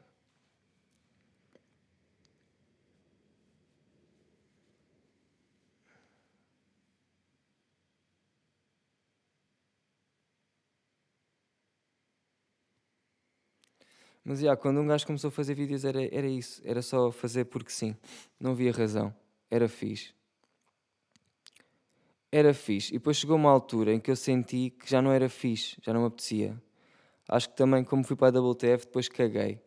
Mas 14.24 14.40
yeah, 14.40 14.58
quando 14.58 14.80
um 14.80 14.86
gajo 14.86 15.06
começou 15.06 15.28
a 15.28 15.30
fazer 15.30 15.54
vídeos 15.54 15.84
era, 15.84 16.02
era 16.14 16.26
isso, 16.26 16.62
era 16.64 16.80
só 16.80 17.12
fazer 17.12 17.44
porque 17.44 17.70
sim, 17.70 17.94
não 18.40 18.52
havia 18.52 18.72
razão, 18.72 19.14
era 19.50 19.68
fixe. 19.68 20.14
Era 22.32 22.54
fixe. 22.54 22.94
E 22.94 22.98
depois 22.98 23.18
chegou 23.18 23.36
uma 23.36 23.50
altura 23.50 23.92
em 23.92 24.00
que 24.00 24.10
eu 24.10 24.16
senti 24.16 24.70
que 24.70 24.90
já 24.90 25.02
não 25.02 25.12
era 25.12 25.28
fixe, 25.28 25.76
já 25.82 25.92
não 25.92 26.00
me 26.00 26.06
apetecia. 26.06 26.60
Acho 27.28 27.50
que 27.50 27.56
também, 27.56 27.84
como 27.84 28.02
fui 28.02 28.16
para 28.16 28.36
a 28.36 28.40
WTF, 28.40 28.86
depois 28.86 29.08
caguei. 29.08 29.60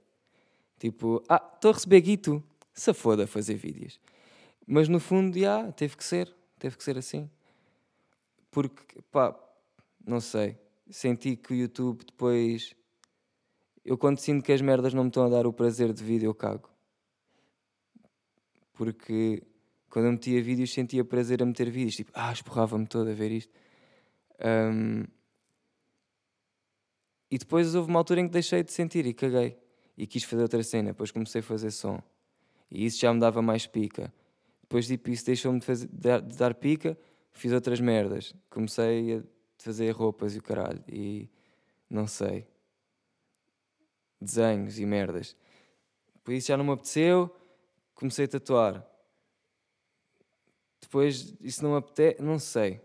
Tipo, 0.80 1.24
ah, 1.30 1.42
estou 1.56 1.72
a 1.72 1.74
receber 1.76 2.02
guito, 2.02 2.44
se 2.74 2.94
foda 2.94 3.26
fazer 3.26 3.56
vídeos. 3.56 4.00
Mas 4.66 4.90
no 4.90 5.00
fundo, 5.00 5.34
já, 5.36 5.40
yeah, 5.40 5.72
teve 5.72 5.96
que 5.96 6.04
ser, 6.04 6.36
teve 6.60 6.76
que 6.76 6.84
ser 6.84 6.98
assim. 6.98 7.30
Porque, 8.52 9.02
pá, 9.12 9.38
não 10.06 10.20
sei, 10.20 10.58
senti 10.90 11.36
que 11.36 11.54
o 11.54 11.56
YouTube 11.56 12.04
depois 12.06 12.76
eu 13.88 13.98
quando 13.98 14.20
sinto 14.20 14.44
que 14.44 14.52
as 14.52 14.60
merdas 14.60 14.94
não 14.94 15.06
me 15.06 15.10
estão 15.10 15.24
a 15.24 15.30
dar 15.30 15.48
o 15.48 15.54
prazer 15.54 15.94
de 15.94 16.04
vídeo, 16.04 16.28
eu 16.28 16.36
cago. 16.36 16.70
Porque 18.74 19.42
quando 19.90 20.08
eu 20.08 20.12
metia 20.12 20.44
vídeos 20.44 20.74
sentia 20.74 21.06
prazer 21.06 21.42
a 21.42 21.46
meter 21.46 21.70
vídeos. 21.70 21.96
Tipo, 21.96 22.12
ah, 22.14 22.34
esporrava-me 22.34 22.86
todo 22.86 23.10
a 23.10 23.14
ver 23.14 23.32
isto. 23.32 23.54
Um, 24.44 25.06
e 27.32 27.38
depois 27.38 27.76
houve 27.76 27.90
uma 27.90 28.00
altura 28.00 28.20
em 28.20 28.28
que 28.28 28.34
deixei 28.34 28.62
de 28.62 28.74
sentir 28.74 29.06
e 29.06 29.14
caguei. 29.14 29.58
E 29.98 30.06
quis 30.06 30.26
fazer 30.26 30.42
outra 30.42 30.62
cena. 30.64 30.90
Depois 30.90 31.10
comecei 31.10 31.40
a 31.40 31.44
fazer 31.44 31.72
som. 31.72 32.04
E 32.70 32.86
isso 32.86 33.00
já 33.00 33.14
me 33.14 33.22
dava 33.22 33.42
mais 33.42 33.66
pica. 33.66 34.14
Depois 34.64 34.86
tipo, 34.86 35.10
isso 35.10 35.26
deixou-me 35.26 35.62
de, 35.62 35.66
fazer, 35.66 35.88
dar, 35.94 36.22
de 36.22 36.36
dar 36.36 36.54
pica. 36.56 36.98
Fiz 37.32 37.54
outras 37.54 37.80
merdas. 37.80 38.36
Comecei 38.50 39.20
a 39.20 39.24
fazer 39.58 39.92
roupas 39.92 40.36
e 40.36 40.40
o 40.40 40.44
caralho. 40.44 40.84
E 40.90 41.30
não 41.90 42.06
sei 42.06 42.46
desenhos 44.20 44.80
e 44.80 44.86
merdas. 44.86 45.36
Por 46.24 46.34
isso 46.34 46.48
já 46.48 46.58
não 46.58 46.66
me 46.66 46.72
apeteceu, 46.72 47.34
comecei 47.94 48.26
a 48.26 48.28
tatuar. 48.28 48.86
Depois 50.82 51.36
isso 51.42 51.64
não 51.64 51.72
me 51.72 51.78
apetece, 51.78 52.22
não 52.22 52.40
sei. 52.40 52.82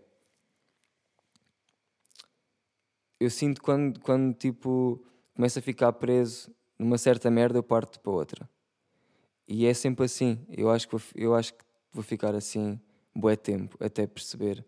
Eu 3.19 3.29
sinto 3.29 3.61
quando, 3.61 3.99
quando 4.01 4.33
tipo 4.33 5.03
começo 5.35 5.57
a 5.59 5.61
ficar 5.61 5.93
preso 5.93 6.53
numa 6.77 6.97
certa 6.97 7.31
merda, 7.31 7.57
eu 7.57 7.63
parto 7.63 7.99
para 7.99 8.11
outra. 8.11 8.49
E 9.47 9.65
é 9.65 9.73
sempre 9.73 10.05
assim. 10.05 10.45
Eu 10.49 10.69
acho 10.69 10.87
que 10.87 10.95
vou, 10.95 11.01
eu 11.15 11.35
acho 11.35 11.53
que 11.53 11.63
vou 11.91 12.03
ficar 12.03 12.35
assim 12.35 12.79
bué 13.15 13.35
tempo 13.35 13.77
até 13.79 14.07
perceber 14.07 14.65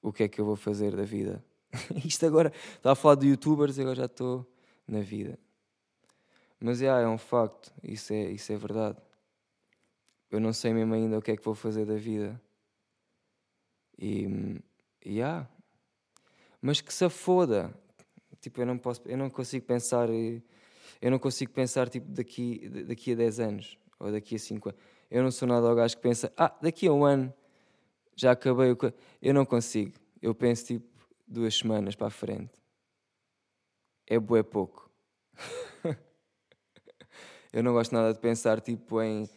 o 0.00 0.12
que 0.12 0.24
é 0.24 0.28
que 0.28 0.40
eu 0.40 0.44
vou 0.44 0.56
fazer 0.56 0.96
da 0.96 1.04
vida. 1.04 1.44
Isto 2.04 2.26
agora, 2.26 2.52
estava 2.74 2.92
a 2.92 2.96
falar 2.96 3.14
de 3.14 3.28
youtubers 3.28 3.78
agora 3.78 3.94
já 3.94 4.06
estou 4.06 4.46
na 4.86 5.00
vida. 5.00 5.38
Mas 6.62 6.80
yeah, 6.80 7.02
é 7.02 7.08
um 7.08 7.18
facto, 7.18 7.72
isso 7.82 8.12
é, 8.12 8.30
isso 8.30 8.52
é 8.52 8.56
verdade. 8.56 8.96
Eu 10.30 10.38
não 10.38 10.52
sei 10.52 10.72
mesmo 10.72 10.94
ainda 10.94 11.18
o 11.18 11.22
que 11.22 11.32
é 11.32 11.36
que 11.36 11.44
vou 11.44 11.56
fazer 11.56 11.84
da 11.84 11.96
vida. 11.96 12.40
E. 13.98 14.60
Yeah. 15.04 15.48
Mas 16.60 16.80
que 16.80 16.94
se 16.94 17.08
foda. 17.10 17.74
Tipo, 18.40 18.60
eu 18.60 18.66
não 18.66 18.78
posso, 18.78 19.02
eu 19.06 19.18
não 19.18 19.28
consigo 19.28 19.66
pensar. 19.66 20.08
Eu 20.08 21.10
não 21.10 21.18
consigo 21.18 21.52
pensar 21.52 21.88
tipo, 21.88 22.08
daqui, 22.08 22.68
daqui 22.86 23.12
a 23.12 23.16
10 23.16 23.40
anos 23.40 23.78
ou 23.98 24.12
daqui 24.12 24.36
a 24.36 24.38
5 24.38 24.68
anos. 24.68 24.80
Eu 25.10 25.22
não 25.24 25.32
sou 25.32 25.48
nada 25.48 25.68
ao 25.68 25.74
gajo 25.74 25.96
que 25.96 26.02
pensa, 26.02 26.32
ah, 26.36 26.56
daqui 26.62 26.86
a 26.86 26.92
um 26.92 27.04
ano 27.04 27.34
já 28.14 28.30
acabei 28.30 28.70
o. 28.70 28.78
Eu 29.20 29.34
não 29.34 29.44
consigo. 29.44 29.92
Eu 30.22 30.32
penso 30.32 30.66
tipo 30.66 30.88
duas 31.26 31.56
semanas 31.56 31.96
para 31.96 32.06
a 32.06 32.10
frente. 32.10 32.52
É 34.06 34.16
bué 34.18 34.44
pouco. 34.44 34.88
Eu 37.52 37.62
não 37.62 37.72
gosto 37.72 37.92
nada 37.92 38.14
de 38.14 38.18
pensar 38.18 38.60
tipo 38.60 39.02
em, 39.02 39.28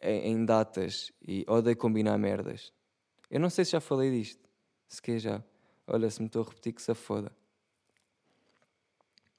em, 0.00 0.32
em 0.32 0.44
datas 0.44 1.12
e 1.20 1.44
odeio 1.46 1.76
combinar 1.76 2.16
merdas. 2.16 2.72
Eu 3.30 3.38
não 3.38 3.50
sei 3.50 3.64
se 3.64 3.72
já 3.72 3.80
falei 3.80 4.10
disto. 4.10 4.48
Se 4.88 5.02
que 5.02 5.18
já. 5.18 5.42
Olha, 5.86 6.08
se 6.08 6.20
me 6.20 6.28
estou 6.28 6.42
a 6.42 6.46
repetir 6.46 6.72
que 6.72 6.80
se 6.80 6.94
foda. 6.94 7.30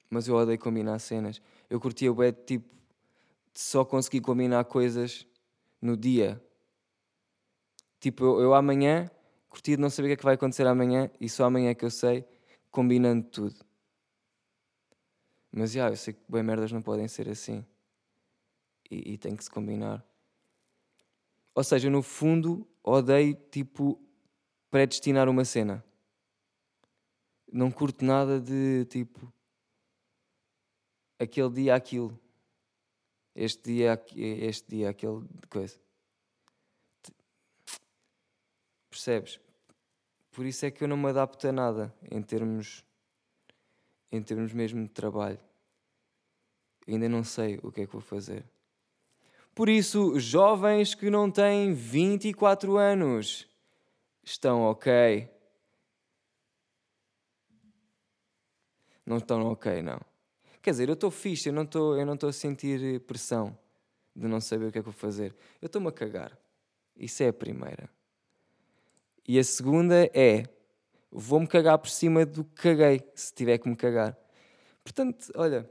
Mas 0.08 0.28
eu 0.28 0.36
odeio 0.36 0.58
combinar 0.58 0.98
cenas. 1.00 1.42
Eu 1.68 1.80
curtia 1.80 2.12
o 2.12 2.32
tipo 2.32 2.72
de 3.52 3.60
só 3.60 3.84
conseguir 3.84 4.20
combinar 4.20 4.64
coisas 4.64 5.26
no 5.82 5.96
dia. 5.96 6.40
Tipo, 7.98 8.24
eu, 8.24 8.40
eu 8.42 8.54
amanhã 8.54 9.10
curtia 9.48 9.74
de 9.74 9.82
não 9.82 9.90
saber 9.90 10.06
o 10.06 10.10
que 10.10 10.12
é 10.12 10.16
que 10.16 10.24
vai 10.24 10.34
acontecer 10.34 10.66
amanhã 10.66 11.10
e 11.20 11.28
só 11.28 11.44
amanhã 11.44 11.70
é 11.70 11.74
que 11.74 11.84
eu 11.84 11.90
sei, 11.90 12.24
combinando 12.70 13.26
tudo. 13.26 13.56
Mas 15.50 15.72
já, 15.72 15.88
eu 15.88 15.96
sei 15.96 16.14
que 16.14 16.20
bem 16.28 16.42
merdas 16.42 16.70
não 16.70 16.80
podem 16.80 17.08
ser 17.08 17.28
assim 17.28 17.66
e, 18.90 19.14
e 19.14 19.18
tem 19.18 19.36
que 19.36 19.44
se 19.44 19.50
combinar. 19.50 20.04
Ou 21.54 21.64
seja, 21.64 21.90
no 21.90 22.02
fundo, 22.02 22.66
odeio 22.82 23.34
tipo 23.50 24.00
predestinar 24.70 25.28
uma 25.28 25.44
cena. 25.44 25.84
Não 27.50 27.70
curto 27.70 28.04
nada 28.04 28.40
de 28.40 28.84
tipo 28.86 29.32
aquele 31.18 31.50
dia 31.50 31.74
aquilo. 31.74 32.18
Este 33.34 33.72
dia 33.72 34.04
este 34.14 34.68
dia 34.68 34.90
aquele 34.90 35.26
coisa. 35.48 35.80
Percebes? 38.90 39.40
Por 40.30 40.46
isso 40.46 40.66
é 40.66 40.70
que 40.70 40.84
eu 40.84 40.88
não 40.88 40.96
me 40.96 41.08
adapto 41.08 41.48
a 41.48 41.52
nada 41.52 41.94
em 42.10 42.22
termos 42.22 42.84
em 44.10 44.22
termos 44.22 44.52
mesmo 44.52 44.82
de 44.82 44.90
trabalho. 44.90 45.40
Ainda 46.86 47.08
não 47.08 47.22
sei 47.22 47.58
o 47.62 47.70
que 47.70 47.82
é 47.82 47.86
que 47.86 47.92
vou 47.92 48.00
fazer. 48.00 48.44
Por 49.58 49.68
isso, 49.68 50.20
jovens 50.20 50.94
que 50.94 51.10
não 51.10 51.28
têm 51.28 51.74
24 51.74 52.76
anos 52.76 53.44
estão 54.22 54.62
ok. 54.62 55.28
Não 59.04 59.16
estão 59.16 59.44
ok, 59.50 59.82
não. 59.82 60.00
Quer 60.62 60.70
dizer, 60.70 60.88
eu 60.88 60.94
estou 60.94 61.10
fixe, 61.10 61.48
eu 61.48 61.52
não 61.52 61.64
estou, 61.64 62.28
a 62.28 62.32
sentir 62.32 63.00
pressão 63.00 63.58
de 64.14 64.28
não 64.28 64.40
saber 64.40 64.66
o 64.66 64.70
que 64.70 64.78
é 64.78 64.80
que 64.80 64.84
vou 64.84 64.92
fazer. 64.92 65.34
Eu 65.60 65.66
estou-me 65.66 65.88
a 65.88 65.92
cagar. 65.92 66.38
Isso 66.96 67.24
é 67.24 67.26
a 67.26 67.32
primeira. 67.32 67.90
E 69.26 69.40
a 69.40 69.42
segunda 69.42 70.08
é: 70.14 70.44
vou-me 71.10 71.48
cagar 71.48 71.78
por 71.78 71.90
cima 71.90 72.24
do 72.24 72.44
que 72.44 72.62
caguei, 72.62 73.02
se 73.12 73.34
tiver 73.34 73.58
que 73.58 73.68
me 73.68 73.74
cagar. 73.74 74.16
Portanto, 74.84 75.32
olha, 75.34 75.68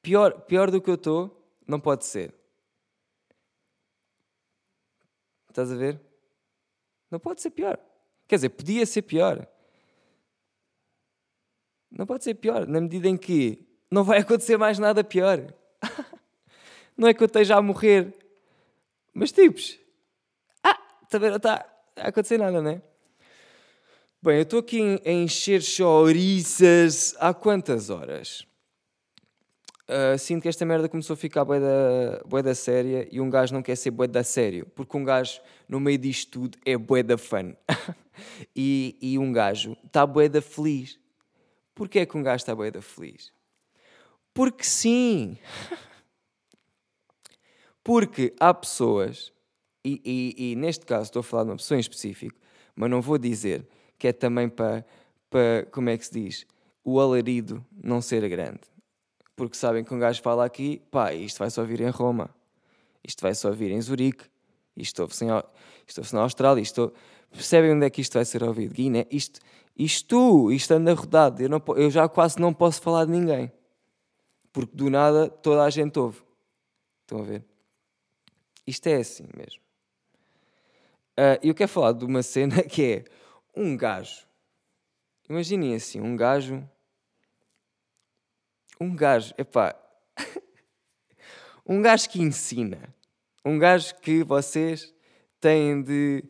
pior, 0.00 0.42
pior 0.42 0.70
do 0.70 0.80
que 0.80 0.90
eu 0.90 0.94
estou, 0.94 1.44
não 1.66 1.80
pode 1.80 2.04
ser. 2.04 2.43
Estás 5.54 5.70
a 5.70 5.76
ver? 5.76 6.00
Não 7.08 7.20
pode 7.20 7.40
ser 7.40 7.50
pior. 7.50 7.78
Quer 8.26 8.34
dizer, 8.34 8.48
podia 8.48 8.84
ser 8.84 9.02
pior. 9.02 9.46
Não 11.88 12.04
pode 12.04 12.24
ser 12.24 12.34
pior, 12.34 12.66
na 12.66 12.80
medida 12.80 13.08
em 13.08 13.16
que 13.16 13.64
não 13.88 14.02
vai 14.02 14.18
acontecer 14.22 14.56
mais 14.56 14.80
nada 14.80 15.04
pior. 15.04 15.54
não 16.98 17.06
é 17.06 17.14
que 17.14 17.22
eu 17.22 17.26
esteja 17.26 17.54
a 17.54 17.62
morrer, 17.62 18.12
mas 19.12 19.30
tipos, 19.30 19.78
ah, 20.60 20.74
também 21.08 21.30
não 21.30 21.36
está 21.36 21.64
a 21.94 22.08
acontecer 22.08 22.36
nada, 22.36 22.60
não 22.60 22.72
é? 22.72 22.82
Bem, 24.20 24.38
eu 24.38 24.42
estou 24.42 24.58
aqui 24.58 25.00
a 25.06 25.10
encher 25.12 25.62
chouriças 25.62 27.14
há 27.20 27.32
quantas 27.32 27.90
horas? 27.90 28.44
Uh, 29.86 30.18
sinto 30.18 30.42
que 30.42 30.48
esta 30.48 30.64
merda 30.64 30.88
começou 30.88 31.12
a 31.12 31.16
ficar 31.16 31.44
bué 31.44 31.60
da, 31.60 32.22
bué 32.26 32.42
da 32.42 32.54
séria 32.54 33.06
e 33.12 33.20
um 33.20 33.28
gajo 33.28 33.52
não 33.52 33.62
quer 33.62 33.76
ser 33.76 33.90
bué 33.90 34.06
da 34.06 34.24
sério, 34.24 34.66
porque 34.74 34.96
um 34.96 35.04
gajo 35.04 35.42
no 35.68 35.78
meio 35.78 35.98
disto 35.98 36.30
tudo 36.30 36.58
é 36.64 36.78
bué 36.78 37.02
da 37.02 37.18
fun. 37.18 37.54
e, 38.56 38.96
e 39.00 39.18
um 39.18 39.30
gajo 39.30 39.76
está 39.84 40.06
bué 40.06 40.26
da 40.26 40.40
feliz. 40.40 40.98
Porquê 41.74 41.98
é 41.98 42.06
que 42.06 42.16
um 42.16 42.22
gajo 42.22 42.36
está 42.36 42.54
bué 42.54 42.70
da 42.70 42.80
feliz? 42.80 43.30
Porque 44.32 44.64
sim! 44.64 45.36
Porque 47.84 48.32
há 48.40 48.54
pessoas, 48.54 49.30
e, 49.84 50.00
e, 50.02 50.52
e, 50.52 50.56
neste 50.56 50.86
caso 50.86 51.04
estou 51.04 51.20
a 51.20 51.22
falar 51.22 51.44
de 51.44 51.50
uma 51.50 51.56
pessoa 51.56 51.76
em 51.76 51.80
específico, 51.80 52.34
mas 52.74 52.88
não 52.88 53.02
vou 53.02 53.18
dizer 53.18 53.68
que 53.98 54.08
é 54.08 54.12
também 54.14 54.48
para, 54.48 54.82
para 55.28 55.66
como 55.70 55.90
é 55.90 55.98
que 55.98 56.06
se 56.06 56.12
diz, 56.12 56.46
o 56.82 56.98
alarido 56.98 57.62
não 57.70 58.00
ser 58.00 58.26
grande 58.30 58.73
porque 59.36 59.56
sabem 59.56 59.84
que 59.84 59.92
um 59.92 59.98
gajo 59.98 60.22
fala 60.22 60.44
aqui, 60.44 60.80
pá, 60.90 61.12
isto 61.12 61.38
vai 61.38 61.50
só 61.50 61.60
ouvir 61.62 61.80
em 61.80 61.90
Roma, 61.90 62.34
isto 63.06 63.20
vai 63.20 63.34
só 63.34 63.48
ouvir 63.48 63.70
em 63.70 63.80
Zurique, 63.80 64.24
isto 64.76 65.02
ouve-se 65.02 65.24
ouve 65.24 66.14
na 66.14 66.20
Austrália, 66.20 66.60
isto, 66.60 66.92
percebem 67.30 67.72
onde 67.72 67.86
é 67.86 67.90
que 67.90 68.00
isto 68.00 68.14
vai 68.14 68.24
ser 68.24 68.42
ouvido? 68.42 68.74
Guiné, 68.74 69.06
isto, 69.10 69.40
isto, 69.76 70.50
isto 70.52 70.72
anda 70.72 70.94
rodado, 70.94 71.42
eu, 71.42 71.48
não, 71.48 71.62
eu 71.76 71.90
já 71.90 72.08
quase 72.08 72.38
não 72.38 72.52
posso 72.52 72.80
falar 72.80 73.04
de 73.04 73.10
ninguém, 73.10 73.52
porque 74.52 74.74
do 74.74 74.88
nada 74.88 75.28
toda 75.28 75.64
a 75.64 75.70
gente 75.70 75.98
ouve. 75.98 76.22
Estão 77.02 77.18
a 77.18 77.22
ver? 77.22 77.44
Isto 78.66 78.86
é 78.86 78.96
assim 78.96 79.26
mesmo. 79.36 79.60
Uh, 81.18 81.38
eu 81.42 81.54
quero 81.54 81.68
falar 81.68 81.92
de 81.92 82.04
uma 82.04 82.22
cena 82.22 82.62
que 82.64 82.82
é 82.82 83.04
um 83.54 83.76
gajo. 83.76 84.26
Imaginem 85.28 85.74
assim, 85.74 86.00
um 86.00 86.16
gajo 86.16 86.68
um 88.80 88.94
gajo, 88.94 89.34
epá, 89.38 89.74
um 91.66 91.80
gajo 91.80 92.08
que 92.08 92.20
ensina, 92.20 92.94
um 93.44 93.58
gajo 93.58 93.94
que 93.96 94.22
vocês 94.22 94.94
têm 95.40 95.82
de 95.82 96.24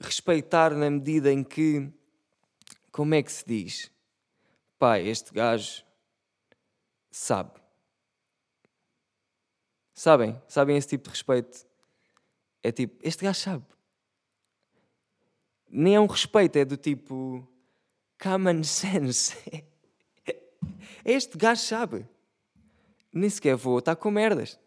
respeitar 0.00 0.74
na 0.74 0.90
medida 0.90 1.32
em 1.32 1.42
que, 1.42 1.90
como 2.90 3.14
é 3.14 3.22
que 3.22 3.32
se 3.32 3.44
diz? 3.46 3.90
Pá, 4.78 4.98
este 4.98 5.32
gajo 5.32 5.84
sabe. 7.10 7.60
Sabem? 9.92 10.40
Sabem 10.48 10.76
esse 10.76 10.88
tipo 10.88 11.04
de 11.04 11.10
respeito? 11.10 11.66
É 12.62 12.72
tipo, 12.72 12.98
este 13.02 13.24
gajo 13.24 13.40
sabe. 13.40 13.64
Nem 15.68 15.96
é 15.96 16.00
um 16.00 16.06
respeito, 16.06 16.56
é 16.56 16.64
do 16.64 16.76
tipo 16.76 17.48
common 18.20 18.62
sense. 18.64 19.36
Este 21.04 21.36
gajo 21.36 21.62
sabe. 21.62 22.06
Nem 23.12 23.30
sequer 23.30 23.56
vou 23.56 23.78
estar 23.78 23.96
com 23.96 24.10
merdas. 24.10 24.58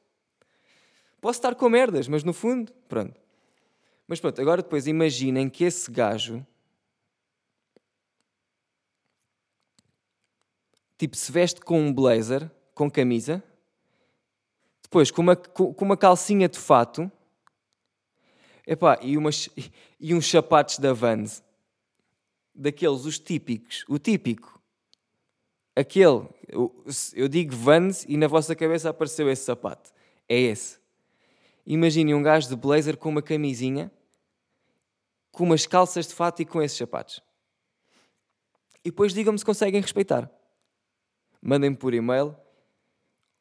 Posso 1.20 1.39
estar 1.39 1.56
com 1.56 1.70
merdas, 1.70 2.08
mas 2.08 2.24
no 2.24 2.34
fundo, 2.34 2.72
pronto. 2.88 3.20
Mas 4.08 4.20
pronto, 4.20 4.39
agora 4.39 4.62
depois 4.62 4.88
imaginem 4.88 5.50
que 5.50 5.63
esse 5.63 5.92
gajo. 5.92 6.46
Tipo, 10.98 11.16
se 11.16 11.32
veste 11.32 11.62
com 11.62 11.80
um 11.82 11.94
blazer, 11.94 12.50
com 12.74 12.89
camisa, 12.89 13.44
depois 14.82 15.12
com 15.12 15.22
uma, 15.22 15.36
com 15.36 15.86
uma 15.86 15.98
calcinha 15.98 16.48
de 16.48 16.58
fato, 16.58 17.12
epá, 18.66 18.98
e, 19.01 19.18
umas, 19.18 19.50
e 20.00 20.13
uns 20.13 20.30
sapatos 20.30 20.80
da 20.80 20.94
Vans, 20.94 21.44
daqueles, 22.56 23.06
os 23.06 23.20
típicos, 23.20 23.84
o 23.88 24.00
típico, 24.00 24.56
aquele, 25.77 26.27
eu, 26.48 27.27
digo 27.27 27.55
Vans 27.55 28.03
e 28.07 28.17
na 28.17 28.27
vossa 28.27 28.55
cabeça 28.55 28.89
apareceu 28.89 29.29
esse 29.29 29.43
sapato. 29.43 29.91
É 30.27 30.36
esse. 30.36 30.79
Imaginem 31.65 32.15
um 32.15 32.24
gajo 32.24 32.50
de 32.50 32.55
blazer 32.55 32.98
com 32.98 33.10
uma 33.10 33.22
camisinha, 33.22 33.91
com 35.31 35.43
umas 35.43 35.67
calças 35.67 36.07
de 36.07 36.15
fato 36.15 36.41
e 36.41 36.46
com 36.46 36.62
esses 36.62 36.77
sapatos. 36.77 37.22
E 38.84 38.89
depois 38.89 39.13
digam-me 39.13 39.38
se 39.38 39.46
conseguem 39.46 39.81
respeitar. 39.81 40.31
Mandem-me 41.41 41.75
por 41.75 41.93
e-mail 41.93 42.36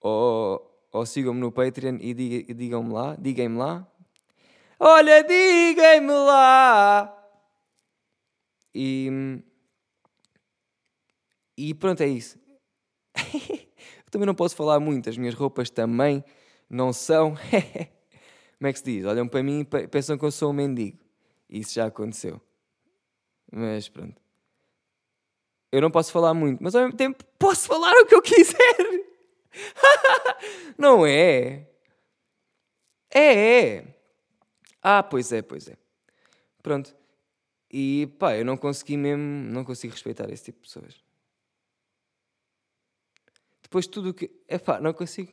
ou, 0.01 0.89
ou 0.93 1.07
sigam-me 1.07 1.41
no 1.41 1.51
Patreon 1.51 1.97
e 2.01 2.13
digam-me 2.53 2.93
lá, 2.93 3.17
digam-me 3.17 3.57
lá. 3.57 3.87
Olha, 4.79 5.23
digam-me 5.23 6.13
lá! 6.13 7.13
E 8.75 9.41
e 11.57 11.75
pronto, 11.75 12.03
é 12.03 12.07
isso. 12.07 12.39
também 14.11 14.27
não 14.27 14.35
posso 14.35 14.57
falar 14.57 14.81
muito, 14.81 15.09
as 15.09 15.17
minhas 15.17 15.35
roupas 15.35 15.71
também 15.71 16.25
não 16.69 16.93
são. 16.93 17.35
Como 18.59 18.69
é 18.69 18.73
que 18.73 18.79
se 18.79 18.85
diz? 18.85 19.05
Olham 19.05 19.29
para 19.29 19.43
mim 19.43 19.61
e 19.61 19.89
pensam 19.89 20.17
que 20.17 20.25
eu 20.25 20.31
sou 20.31 20.51
um 20.51 20.55
mendigo. 20.55 20.99
Isso 21.49 21.75
já 21.75 21.87
aconteceu. 21.87 22.41
Mas 23.53 23.89
pronto. 23.89 24.21
Eu 25.71 25.81
não 25.81 25.91
posso 25.91 26.11
falar 26.11 26.33
muito, 26.33 26.63
mas 26.63 26.75
ao 26.75 26.83
mesmo 26.83 26.97
tempo 26.97 27.25
posso 27.39 27.67
falar 27.67 27.93
o 27.93 28.07
que 28.07 28.15
eu 28.15 28.23
quiser. 28.23 28.57
não 30.79 31.05
é? 31.05 31.69
É, 33.13 33.75
é. 33.75 33.85
Ah, 34.83 35.03
pois 35.03 35.33
é, 35.33 35.43
pois 35.43 35.69
é. 35.69 35.77
Pronto. 36.63 36.95
E 37.71 38.07
pá, 38.19 38.37
eu 38.37 38.45
não 38.45 38.57
consegui 38.57 38.97
mesmo, 38.97 39.23
não 39.23 39.65
consigo 39.65 39.93
respeitar 39.93 40.31
esse 40.31 40.45
tipo 40.45 40.61
de 40.61 40.69
pessoas. 40.69 41.06
Depois 43.67 43.89
tudo 43.89 44.11
o 44.11 44.15
que. 44.15 44.31
Epá, 44.49 44.81
não 44.81 44.93
consigo. 44.93 45.33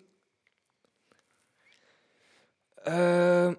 Uh... 2.80 3.56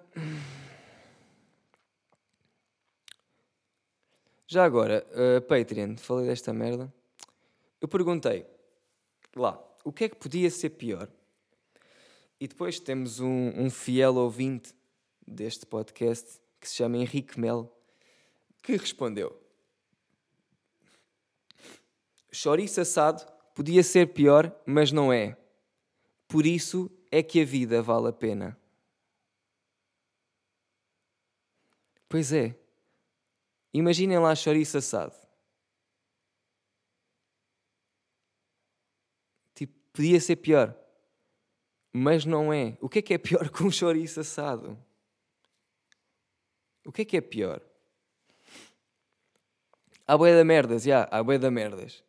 Já 4.48 4.64
agora, 4.64 5.06
uh, 5.12 5.40
Patreon, 5.42 5.96
falei 5.96 6.26
desta 6.26 6.52
merda. 6.52 6.92
Eu 7.80 7.86
perguntei 7.86 8.44
lá 9.36 9.64
o 9.84 9.92
que 9.92 10.04
é 10.04 10.08
que 10.08 10.16
podia 10.16 10.50
ser 10.50 10.70
pior. 10.70 11.08
E 12.40 12.48
depois 12.48 12.80
temos 12.80 13.20
um, 13.20 13.52
um 13.56 13.70
fiel 13.70 14.16
ouvinte 14.16 14.74
deste 15.24 15.64
podcast 15.66 16.40
que 16.60 16.68
se 16.68 16.74
chama 16.74 16.96
Henrique 16.96 17.38
Mel 17.38 17.72
que 18.60 18.76
respondeu: 18.76 19.40
Chouriço 22.32 22.80
assado 22.80 23.33
Podia 23.54 23.84
ser 23.84 24.12
pior, 24.12 24.54
mas 24.66 24.90
não 24.90 25.12
é. 25.12 25.36
Por 26.26 26.44
isso 26.44 26.90
é 27.10 27.22
que 27.22 27.40
a 27.40 27.44
vida 27.44 27.80
vale 27.80 28.08
a 28.08 28.12
pena. 28.12 28.58
Pois 32.08 32.32
é. 32.32 32.58
Imaginem 33.72 34.18
lá 34.18 34.34
chouriço 34.34 34.78
assado. 34.78 35.14
Tipo, 39.54 39.72
podia 39.92 40.20
ser 40.20 40.36
pior. 40.36 40.76
Mas 41.92 42.24
não 42.24 42.52
é. 42.52 42.76
O 42.80 42.88
que 42.88 42.98
é 42.98 43.02
que 43.02 43.14
é 43.14 43.18
pior 43.18 43.48
que 43.50 43.62
um 43.62 43.70
chouriço 43.70 44.18
assado? 44.18 44.76
O 46.84 46.90
que 46.90 47.02
é 47.02 47.04
que 47.04 47.16
é 47.16 47.20
pior? 47.20 47.62
Há 50.06 50.18
boia 50.18 50.36
da 50.36 50.44
merdas, 50.44 50.82
já, 50.82 51.08
há 51.10 51.22
boia 51.22 51.38
da 51.38 51.50
merdas. 51.50 52.04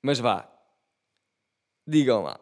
Mas 0.00 0.18
vá, 0.18 0.50
Digam 1.88 2.22
lá. 2.22 2.38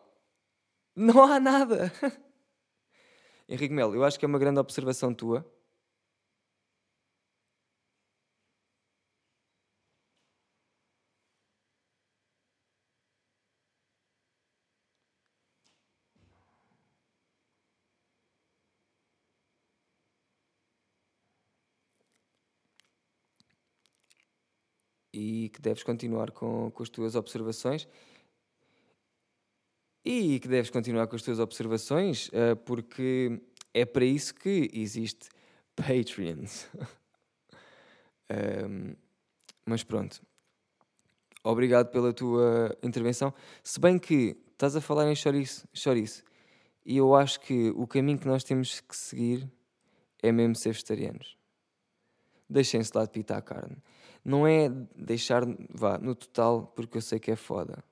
Não 0.97 1.23
há 1.23 1.39
nada. 1.39 1.93
Henrique 3.49 3.73
Melo, 3.73 3.95
eu 3.95 4.05
acho 4.05 4.19
que 4.19 4.25
é 4.25 4.29
uma 4.29 4.39
grande 4.41 4.59
observação 4.59 5.15
tua. 5.15 5.47
E 25.13 25.49
que 25.51 25.61
deves 25.63 25.83
continuar 25.83 26.31
com, 26.33 26.71
com 26.73 26.83
as 26.83 26.89
tuas 26.91 27.15
observações 27.15 27.89
e 30.07 30.39
que 30.39 30.47
deves 30.47 30.71
continuar 30.71 31.09
com 31.09 31.17
as 31.17 31.23
tuas 31.23 31.41
observações, 31.41 32.29
uh, 32.29 32.55
porque 32.65 33.41
é 33.75 33.85
para 33.85 34.05
isso 34.05 34.33
que 34.33 34.71
existe 34.73 35.29
Patreons. 35.75 36.69
um, 38.31 38.95
mas 39.67 39.83
pronto. 39.83 40.23
Obrigado 41.43 41.91
pela 41.91 42.13
tua 42.13 42.77
intervenção. 42.85 43.35
Se 43.65 43.81
bem 43.81 43.99
que 43.99 44.37
estás 44.53 44.77
a 44.77 44.81
falar 44.81 45.11
em 45.11 45.17
chouriço, 45.17 45.67
chouriço 45.75 46.23
e 46.85 46.97
eu 46.99 47.13
acho 47.17 47.41
que 47.41 47.71
o 47.71 47.85
caminho 47.85 48.19
que 48.19 48.29
nós 48.29 48.45
temos 48.45 48.79
que 48.79 48.97
seguir 48.97 49.51
é 50.23 50.31
mesmo 50.31 50.55
ser 50.55 50.71
vegetarianos. 50.71 51.37
Deixem-se 52.49 52.93
lá 52.95 53.05
de 53.05 53.11
pitar 53.11 53.39
a 53.39 53.43
carne. 53.43 53.77
Não 54.25 54.47
é 54.47 54.69
deixar, 54.95 55.43
vá, 55.69 55.99
no 55.99 56.15
total, 56.15 56.73
porque 56.77 56.99
eu 56.99 57.03
sei 57.03 57.19
que 57.19 57.33
é 57.33 57.37
foda 57.37 57.83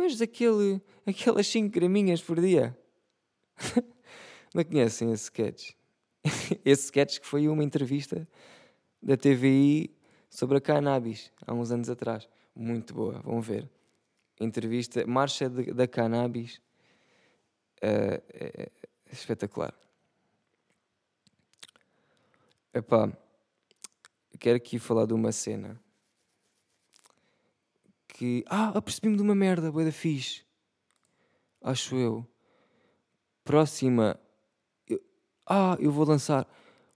mas 0.00 0.18
aquele, 0.22 0.80
aquelas 1.04 1.46
5 1.48 1.68
graminhas 1.68 2.22
por 2.22 2.40
dia. 2.40 2.74
Não 4.54 4.64
conhecem 4.64 5.12
esse 5.12 5.24
sketch? 5.24 5.72
esse 6.64 6.84
sketch 6.84 7.20
que 7.20 7.26
foi 7.26 7.46
uma 7.48 7.62
entrevista 7.62 8.26
da 9.02 9.14
TVI 9.14 9.94
sobre 10.30 10.56
a 10.56 10.60
cannabis, 10.60 11.30
há 11.46 11.52
uns 11.52 11.70
anos 11.70 11.90
atrás. 11.90 12.26
Muito 12.56 12.94
boa, 12.94 13.20
vão 13.20 13.42
ver. 13.42 13.68
Entrevista, 14.40 15.06
marcha 15.06 15.50
de, 15.50 15.70
da 15.74 15.86
cannabis, 15.86 16.62
uh, 17.82 18.22
é, 18.32 18.70
espetacular. 19.12 19.74
Epá, 22.72 23.12
quero 24.38 24.56
aqui 24.56 24.78
falar 24.78 25.04
de 25.04 25.12
uma 25.12 25.30
cena 25.30 25.78
que. 28.20 28.44
Ah, 28.46 28.68
apercebi-me 28.76 29.16
de 29.16 29.22
uma 29.22 29.34
merda, 29.34 29.72
boa 29.72 29.82
da 29.82 29.90
fixe. 29.90 30.44
Acho 31.62 31.96
eu. 31.96 32.26
Próxima. 33.42 34.20
Eu... 34.86 35.00
Ah, 35.48 35.74
eu 35.80 35.90
vou 35.90 36.04
lançar. 36.04 36.46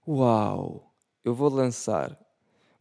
Uau! 0.07 0.93
Eu 1.23 1.33
vou 1.33 1.49
lançar. 1.49 2.15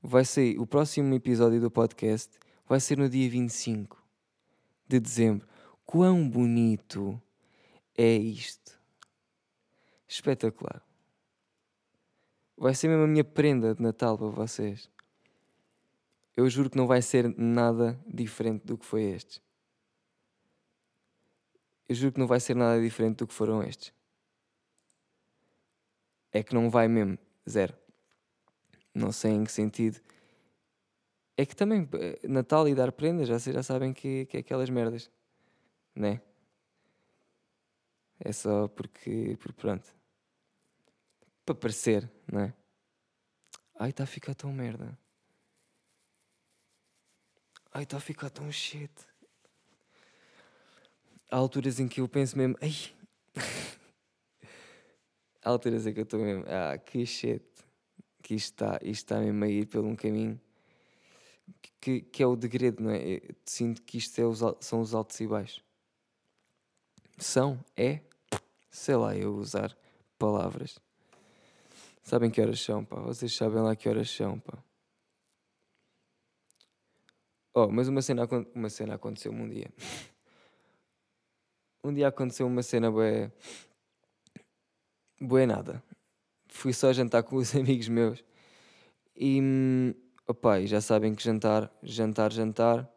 Vai 0.02 0.26
ser. 0.26 0.60
O 0.60 0.66
próximo 0.66 1.14
episódio 1.14 1.58
do 1.58 1.70
podcast 1.70 2.38
vai 2.68 2.80
ser 2.80 2.98
no 2.98 3.08
dia 3.08 3.30
25 3.30 4.04
de 4.86 5.00
dezembro. 5.00 5.48
Quão 5.86 6.28
bonito 6.28 7.18
é 7.96 8.12
isto! 8.12 8.78
Espetacular. 10.06 10.82
Vai 12.58 12.74
ser 12.74 12.88
mesmo 12.88 13.04
a 13.04 13.08
minha 13.08 13.24
prenda 13.24 13.74
de 13.74 13.82
Natal 13.82 14.18
para 14.18 14.28
vocês. 14.28 14.90
Eu 16.36 16.48
juro 16.50 16.68
que 16.68 16.76
não 16.76 16.86
vai 16.86 17.00
ser 17.00 17.28
nada 17.38 17.98
diferente 18.06 18.64
do 18.64 18.76
que 18.76 18.84
foi 18.84 19.02
este. 19.04 19.40
Eu 21.88 21.94
juro 21.94 22.12
que 22.12 22.18
não 22.18 22.26
vai 22.26 22.40
ser 22.40 22.56
nada 22.56 22.80
diferente 22.80 23.18
do 23.18 23.26
que 23.26 23.34
foram 23.34 23.62
estes. 23.62 23.92
É 26.32 26.42
que 26.42 26.54
não 26.54 26.70
vai 26.70 26.88
mesmo. 26.88 27.18
Zero. 27.48 27.76
Não 28.92 29.12
sei 29.12 29.32
em 29.32 29.44
que 29.44 29.52
sentido. 29.52 30.00
É 31.36 31.44
que 31.44 31.54
também 31.54 31.88
eh, 31.92 32.26
Natal 32.26 32.68
e 32.68 32.74
dar 32.74 32.90
prendas, 32.92 33.28
já, 33.28 33.38
já 33.38 33.62
sabem 33.62 33.92
que, 33.92 34.26
que 34.26 34.36
é 34.36 34.40
aquelas 34.40 34.70
merdas. 34.70 35.10
Né? 35.94 36.20
É 38.18 38.32
só 38.32 38.68
porque, 38.68 39.36
porque 39.40 39.60
pronto. 39.60 39.94
Para 41.44 41.54
parecer, 41.54 42.10
não 42.32 42.40
é? 42.40 42.54
Ai, 43.78 43.90
está 43.90 44.04
a 44.04 44.06
ficar 44.06 44.34
tão 44.34 44.52
merda. 44.52 44.96
Ai, 47.74 47.82
está 47.82 47.96
a 47.96 48.00
ficar 48.00 48.30
tão 48.30 48.50
shit. 48.52 48.92
Há 51.28 51.36
alturas 51.36 51.80
em 51.80 51.88
que 51.88 52.00
eu 52.00 52.08
penso 52.08 52.38
mesmo, 52.38 52.56
ai. 52.62 52.72
Há 55.42 55.50
alturas 55.50 55.86
em 55.86 55.92
que 55.92 55.98
eu 55.98 56.04
estou 56.04 56.20
mesmo, 56.20 56.44
ah, 56.46 56.78
que 56.78 57.04
shit. 57.04 57.44
Que 58.22 58.36
isto 58.36 58.52
está, 58.52 58.78
isto 58.80 59.04
está 59.04 59.18
mesmo 59.18 59.44
a 59.44 59.48
ir 59.48 59.66
por 59.66 59.84
um 59.84 59.96
caminho 59.96 60.40
que, 61.80 62.00
que 62.00 62.22
é 62.22 62.26
o 62.26 62.36
degredo, 62.36 62.82
não 62.82 62.90
é? 62.90 62.98
Eu 62.98 63.34
sinto 63.44 63.82
que 63.82 63.98
isto 63.98 64.18
é 64.18 64.24
os, 64.24 64.40
são 64.60 64.80
os 64.80 64.94
altos 64.94 65.20
e 65.20 65.26
baixos. 65.26 65.62
São, 67.18 67.62
é, 67.76 68.00
sei 68.70 68.96
lá, 68.96 69.14
eu 69.14 69.34
usar 69.34 69.76
palavras. 70.18 70.78
Sabem 72.02 72.30
que 72.30 72.40
horas 72.40 72.60
são, 72.60 72.84
pá? 72.84 72.96
Vocês 73.00 73.34
sabem 73.34 73.60
lá 73.60 73.76
que 73.76 73.88
horas 73.88 74.08
são, 74.08 74.38
pá. 74.38 74.56
Oh, 77.56 77.68
mas 77.68 77.86
uma 77.86 78.02
cena, 78.02 78.28
uma 78.52 78.68
cena 78.68 78.94
aconteceu-me 78.96 79.40
um 79.40 79.48
dia. 79.48 79.70
um 81.84 81.94
dia 81.94 82.08
aconteceu 82.08 82.48
uma 82.48 82.64
cena 82.64 82.90
bué... 82.90 83.30
Bué 85.20 85.46
nada. 85.46 85.80
Fui 86.48 86.72
só 86.72 86.92
jantar 86.92 87.22
com 87.22 87.36
os 87.36 87.54
amigos 87.56 87.88
meus. 87.88 88.24
E... 89.16 89.94
Opa, 90.26 90.58
e 90.58 90.66
já 90.66 90.80
sabem 90.80 91.14
que 91.14 91.22
jantar, 91.22 91.70
jantar, 91.80 92.32
jantar... 92.32 92.90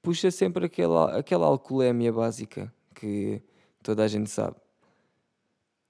Puxa 0.00 0.30
sempre 0.30 0.64
aquela, 0.64 1.18
aquela 1.18 1.46
alcoolemia 1.46 2.12
básica 2.12 2.72
que 2.94 3.42
toda 3.82 4.04
a 4.04 4.08
gente 4.08 4.30
sabe. 4.30 4.56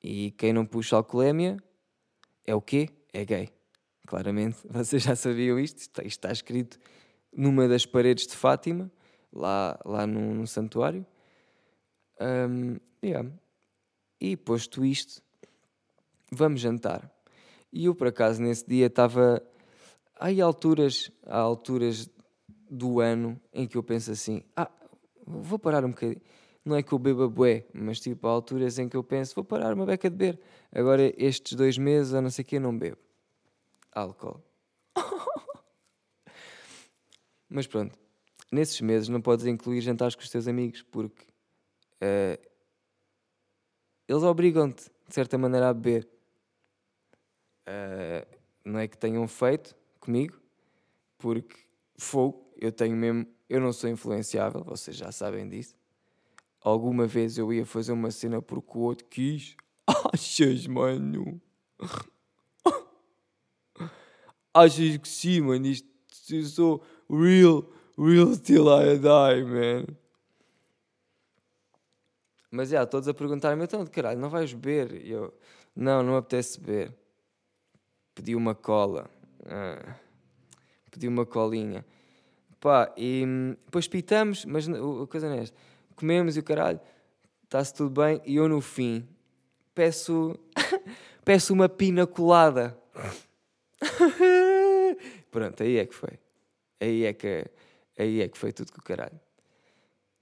E 0.03 0.33
quem 0.33 0.53
não 0.53 0.67
puxa 0.67 0.97
alcoolemia 0.97 1.57
é 2.45 2.55
o 2.55 2.61
quê? 2.61 2.89
É 3.13 3.25
gay. 3.25 3.49
Claramente, 4.07 4.59
vocês 4.69 5.05
já 5.05 5.15
sabiam 5.15 5.59
isto, 5.59 5.79
isto 5.79 6.05
está 6.05 6.33
escrito 6.33 6.79
numa 7.37 7.69
das 7.69 7.85
paredes 7.87 8.27
de 8.27 8.37
Fátima, 8.37 8.91
lá, 9.33 9.79
lá 9.85 10.07
no, 10.07 10.47
santuário. 10.47 11.05
Um, 12.21 12.77
yeah. 13.05 13.29
E 14.21 14.37
posto 14.37 14.85
isto, 14.85 15.23
vamos 16.31 16.61
jantar. 16.61 17.11
E 17.73 17.87
eu, 17.87 17.95
por 17.95 18.07
acaso, 18.07 18.41
nesse 18.41 18.67
dia 18.67 18.87
estava. 18.87 19.43
Há 20.19 20.29
alturas, 20.43 21.11
há 21.27 21.39
alturas 21.39 22.09
do 22.71 23.01
ano 23.01 23.39
em 23.53 23.67
que 23.67 23.77
eu 23.77 23.83
penso 23.83 24.13
assim: 24.13 24.43
ah, 24.57 24.71
vou 25.27 25.59
parar 25.59 25.85
um 25.85 25.91
bocadinho. 25.91 26.21
Não 26.65 26.77
é 26.77 26.83
que 26.83 26.93
eu 26.93 26.99
beba 26.99 27.29
bué, 27.29 27.67
mas 27.75 28.01
tipo, 28.01 28.27
há 28.27 28.31
alturas 28.31 28.79
em 28.79 28.89
que 28.89 28.97
eu 28.97 29.03
penso: 29.03 29.35
vou 29.35 29.45
parar 29.45 29.75
uma 29.75 29.85
beca 29.85 30.09
de 30.09 30.17
beber. 30.17 30.41
Agora, 30.73 31.13
estes 31.19 31.55
dois 31.55 31.77
meses, 31.77 32.15
ou 32.15 32.23
não 32.23 32.31
sei 32.31 32.43
o 32.43 32.47
que, 32.47 32.59
não 32.59 32.77
bebo 32.77 32.97
álcool. 33.95 34.43
Mas 37.55 37.69
pronto, 37.69 37.97
nesses 38.51 38.81
meses 38.81 39.09
não 39.09 39.21
podes 39.21 39.47
incluir 39.47 39.81
jantares 39.81 40.17
com 40.17 40.23
os 40.23 40.29
teus 40.29 40.49
amigos 40.49 40.83
porque 40.83 41.23
uh, 42.03 42.51
eles 44.09 44.25
obrigam-te, 44.25 44.91
de 45.07 45.15
certa 45.15 45.39
maneira, 45.39 45.69
a 45.69 45.73
beber. 45.73 46.09
Uh, 47.63 48.27
não 48.65 48.81
é 48.81 48.89
que 48.89 48.99
tenham 48.99 49.29
feito 49.29 49.77
comigo, 50.01 50.37
porque 51.17 51.55
fogo, 51.97 52.53
eu 52.57 52.73
tenho 52.73 52.97
mesmo, 52.97 53.25
eu 53.49 53.61
não 53.61 53.73
sou 53.73 53.89
influenciável, 53.89 54.65
vocês 54.65 54.97
já 54.97 55.13
sabem 55.13 55.49
disso. 55.49 55.77
Alguma 56.61 57.07
vez 57.07 57.39
eu 57.39 57.53
ia 57.53 57.65
fazer 57.65 57.93
uma 57.93 58.11
cena 58.11 58.43
porque 58.43 58.77
o 58.77 58.81
outro 58.81 59.07
quis. 59.07 59.57
Achas, 60.13 60.67
mano? 60.67 61.41
Achas 64.53 64.97
que 64.97 65.09
sim, 65.09 65.41
mano? 65.41 65.67
Isto, 65.67 65.89
eu 66.31 66.45
sou 66.47 66.83
real, 67.11 67.65
real 67.97 68.37
till 68.37 68.69
I 68.69 68.99
die, 68.99 69.45
man. 69.45 69.87
Mas 72.51 72.69
já, 72.69 72.87
todos 72.87 73.09
a 73.09 73.15
perguntarem-me, 73.15 73.65
então, 73.65 73.83
de 73.83 73.91
caralho, 73.91 74.21
não 74.21 74.31
vais 74.31 74.53
beber? 74.53 75.05
E 75.05 75.11
eu, 75.11 75.35
não, 75.75 76.03
não 76.05 76.17
apetece 76.17 76.61
beber. 76.61 76.95
Pedi 78.15 78.37
uma 78.37 78.55
cola. 78.55 79.11
Ah, 79.45 79.97
pedi 80.91 81.09
uma 81.09 81.27
colinha. 81.27 81.85
Pá, 82.61 82.93
e 82.97 83.25
depois 83.65 83.89
pitamos, 83.89 84.45
mas 84.45 84.69
a 84.69 85.07
coisa 85.09 85.29
não 85.29 85.35
é 85.35 85.41
esta. 85.41 85.57
Comemos 85.97 86.37
e 86.37 86.41
o 86.41 86.45
caralho, 86.45 86.81
está-se 87.43 87.75
tudo 87.75 88.01
bem. 88.01 88.23
E 88.25 88.37
eu, 88.37 88.49
no 88.49 88.61
fim, 88.61 89.07
peço, 89.75 90.39
peço 91.25 91.53
uma 91.53 91.69
pina 91.69 92.07
colada. 92.07 92.79
Pronto, 95.31 95.63
aí 95.63 95.77
é 95.79 95.87
que 95.87 95.95
foi. 95.95 96.24
Aí 96.81 97.05
é 97.05 97.13
que, 97.13 97.47
aí 97.99 98.21
é 98.21 98.29
que 98.29 98.37
foi 98.37 98.53
tudo 98.53 98.73
com 98.73 98.81
o 98.81 98.85
caralho. 98.85 99.21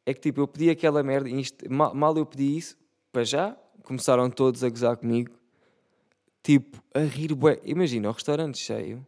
É 0.04 0.12
que 0.12 0.20
tipo, 0.20 0.40
eu 0.40 0.48
pedi 0.48 0.70
aquela 0.70 1.02
merda, 1.02 1.30
mal, 1.70 1.94
mal 1.94 2.16
eu 2.16 2.26
pedi 2.26 2.56
isso, 2.56 2.76
para 3.12 3.24
já, 3.24 3.56
começaram 3.84 4.28
todos 4.30 4.64
a 4.64 4.68
gozar 4.68 4.96
comigo, 4.96 5.32
tipo, 6.42 6.82
a 6.94 7.00
rir 7.00 7.34
bué. 7.34 7.60
Imagina, 7.64 8.08
o 8.08 8.12
restaurante 8.12 8.58
cheio, 8.58 9.06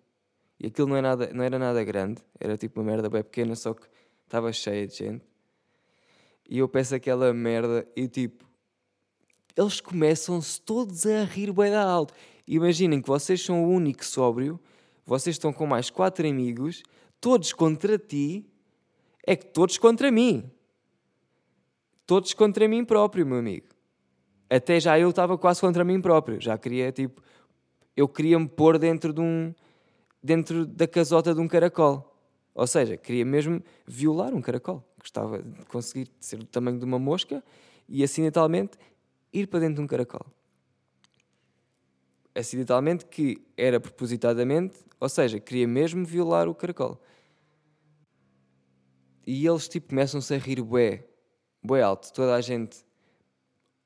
e 0.61 0.67
aquilo 0.67 0.89
não, 0.89 0.97
é 0.97 1.01
nada, 1.01 1.31
não 1.33 1.43
era 1.43 1.59
nada 1.59 1.83
grande, 1.83 2.23
era 2.39 2.57
tipo 2.57 2.81
uma 2.81 2.91
merda 2.91 3.11
bem 3.11 3.23
pequena, 3.23 3.57
só 3.57 3.75
que 3.75 3.87
estava 4.25 4.53
cheia 4.53 4.87
de 4.87 4.97
gente. 4.97 5.25
E 6.49 6.59
eu 6.59 6.69
peço 6.69 6.95
aquela 6.95 7.33
merda 7.33 7.87
e 7.97 8.07
tipo, 8.07 8.45
eles 9.57 9.81
começam-se 9.81 10.61
todos 10.61 11.07
a 11.07 11.25
rir 11.25 11.53
bem 11.53 11.71
da 11.71 11.83
alto. 11.83 12.15
Imaginem 12.47 13.01
que 13.01 13.09
vocês 13.09 13.41
são 13.41 13.65
o 13.65 13.69
único 13.69 14.05
sóbrio, 14.05 14.61
vocês 15.07 15.35
estão 15.35 15.53
com 15.53 15.67
mais 15.67 15.91
quatro 15.91 16.27
amigos 16.29 16.83
todos 17.25 17.55
contra 17.55 17.99
ti, 17.99 18.45
é 19.27 19.35
que 19.35 19.47
todos 19.47 19.79
contra 19.79 20.13
mim. 20.13 20.45
Todos 22.07 22.35
contra 22.35 22.69
mim 22.69 22.85
próprio, 22.85 23.25
meu 23.25 23.39
amigo. 23.39 23.69
Até 24.51 24.79
já 24.79 24.99
eu 24.99 25.09
estava 25.09 25.39
quase 25.39 25.59
contra 25.59 25.83
mim 25.85 26.03
próprio. 26.03 26.39
Já 26.39 26.59
queria, 26.59 26.93
tipo, 26.93 27.23
eu 27.97 28.07
queria 28.07 28.39
me 28.39 28.47
pôr 28.47 28.79
dentro 28.79 29.11
de 29.11 29.23
um. 29.23 29.55
dentro 30.23 30.67
da 30.67 30.87
casota 30.87 31.35
de 31.35 31.41
um 31.41 31.49
caracol. 31.49 32.15
Ou 32.55 32.67
seja, 32.67 32.95
queria 32.99 33.25
mesmo 33.25 33.63
violar 33.87 34.35
um 34.35 34.43
caracol. 34.43 34.85
Gostava 34.99 35.43
de 35.43 35.65
conseguir 35.65 36.11
ser 36.21 36.37
do 36.37 36.45
tamanho 36.45 36.79
de 36.79 36.85
uma 36.85 36.99
mosca 36.99 37.43
e 37.89 38.05
acidentalmente 38.05 38.77
ir 39.33 39.47
para 39.47 39.61
dentro 39.61 39.77
de 39.77 39.81
um 39.81 39.87
caracol. 39.87 40.27
Acidentalmente, 42.35 43.07
que 43.07 43.41
era 43.57 43.81
propositadamente, 43.81 44.77
ou 45.01 45.09
seja, 45.09 45.41
queria 45.41 45.67
mesmo 45.67 46.05
violar 46.05 46.51
o 46.51 46.55
caracol. 46.55 47.01
E 49.27 49.47
eles 49.47 49.69
tipo 49.69 49.89
começam-se 49.89 50.35
a 50.35 50.39
rir 50.39 50.63
bué, 50.63 51.05
bué 51.63 51.83
alto. 51.83 52.13
Toda 52.13 52.35
a 52.35 52.41
gente 52.41 52.79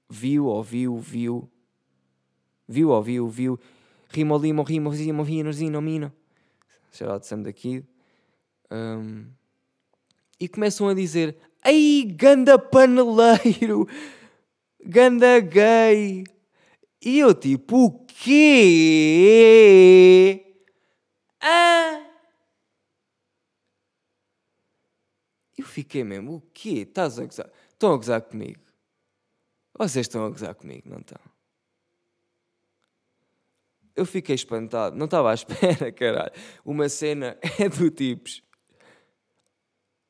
viu, 0.08 0.46
ouviu, 0.46 0.98
viu, 0.98 1.48
viu, 2.66 2.90
ouviu, 2.90 3.28
viu. 3.28 3.60
Rimo, 4.10 4.38
limo, 4.38 4.62
rimo, 4.62 4.92
zimo, 4.92 5.22
vino, 5.22 5.52
zino, 5.52 5.82
mino. 5.82 6.12
Shout 6.92 7.12
out 7.12 7.26
Sam. 7.26 7.44
Um, 8.70 9.26
e 10.40 10.48
começam 10.48 10.88
a 10.88 10.94
dizer: 10.94 11.36
Ei, 11.64 12.04
ganda 12.04 12.58
paneleiro, 12.58 13.88
ganda 14.84 15.40
gay. 15.40 16.24
E 17.04 17.18
eu 17.18 17.32
tipo, 17.34 17.84
o 17.84 18.04
quê? 18.06 18.44
Ah! 21.40 22.07
Fiquei 25.78 26.02
mesmo, 26.02 26.34
o 26.34 26.40
quê? 26.52 26.80
Estás 26.80 27.20
a 27.20 27.24
gozar? 27.24 27.48
Estão 27.70 27.92
a 27.92 27.96
gozar 27.96 28.20
comigo? 28.22 28.60
Vocês 29.78 30.06
estão 30.06 30.24
a 30.24 30.28
gozar 30.28 30.52
comigo, 30.56 30.90
não 30.90 30.98
estão? 30.98 31.20
Eu 33.94 34.04
fiquei 34.04 34.34
espantado, 34.34 34.96
não 34.96 35.04
estava 35.04 35.30
à 35.30 35.34
espera, 35.34 35.92
caralho. 35.92 36.32
Uma 36.64 36.88
cena 36.88 37.38
é 37.60 37.68
do 37.68 37.90
tipos. 37.90 38.42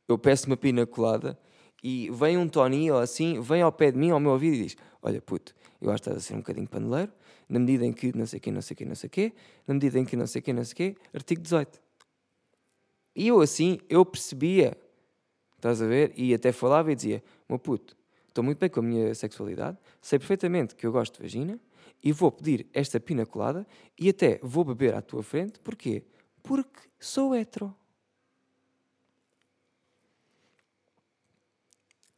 Eu 0.09 0.19
peço 0.19 0.47
uma 0.47 0.57
pina 0.57 0.87
colada 0.87 1.39
e 1.83 2.11
vem 2.13 2.39
um 2.39 2.49
Tony 2.49 2.91
ou 2.91 2.99
assim, 2.99 3.39
vem 3.43 3.61
ao 3.61 3.71
pé 3.71 3.91
de 3.91 3.99
mim, 3.99 4.09
ao 4.09 4.19
meu 4.19 4.33
ouvido 4.33 4.55
e 4.55 4.63
diz: 4.63 4.77
Olha, 5.03 5.21
puto, 5.21 5.55
eu 5.83 5.91
acho 5.91 6.03
que 6.03 6.09
estás 6.09 6.17
a 6.17 6.27
ser 6.27 6.33
um 6.33 6.39
bocadinho 6.39 6.67
paneleiro, 6.67 7.13
na 7.47 7.59
medida 7.59 7.85
em 7.85 7.93
que 7.93 8.17
não 8.17 8.25
sei 8.25 8.41
quê, 8.41 8.51
não 8.51 8.63
sei 8.63 8.75
quê, 8.75 8.85
não 8.87 8.95
sei 8.95 9.11
quê, 9.11 9.35
na 9.67 9.75
medida 9.75 9.99
em 9.99 10.05
que 10.07 10.17
não 10.17 10.27
sei 10.27 10.41
quê, 10.41 10.51
não 10.51 10.65
sei 10.65 10.75
quê, 10.75 10.97
artigo 11.13 11.43
18. 11.43 11.79
E 13.15 13.29
eu 13.29 13.41
assim, 13.43 13.79
eu 13.91 14.07
percebia, 14.07 14.75
estás 15.59 15.83
a 15.83 15.87
ver, 15.87 16.13
e 16.17 16.33
até 16.33 16.53
falava 16.53 16.91
e 16.91 16.95
dizia: 16.95 17.23
Meu 17.49 17.59
puto, 17.59 17.97
estou 18.29 18.43
muito 18.43 18.59
bem 18.59 18.71
com 18.71 18.81
a 18.81 18.83
minha 18.83 19.15
sexualidade, 19.15 19.77
sei 20.01 20.19
perfeitamente 20.19 20.75
que 20.75 20.87
eu 20.87 20.93
gosto 20.93 21.17
de 21.17 21.23
vagina 21.23 21.61
e 22.03 22.13
vou 22.13 22.31
pedir 22.31 22.67
esta 22.73 23.01
pina 23.01 23.27
colada 23.27 23.67
e 23.99 24.09
até 24.09 24.39
vou 24.43 24.65
beber 24.65 24.95
à 24.95 25.03
tua 25.03 25.23
frente, 25.23 25.59
porquê? 25.61 26.05
Porque 26.43 26.89
sou 26.99 27.35
hetero. 27.35 27.75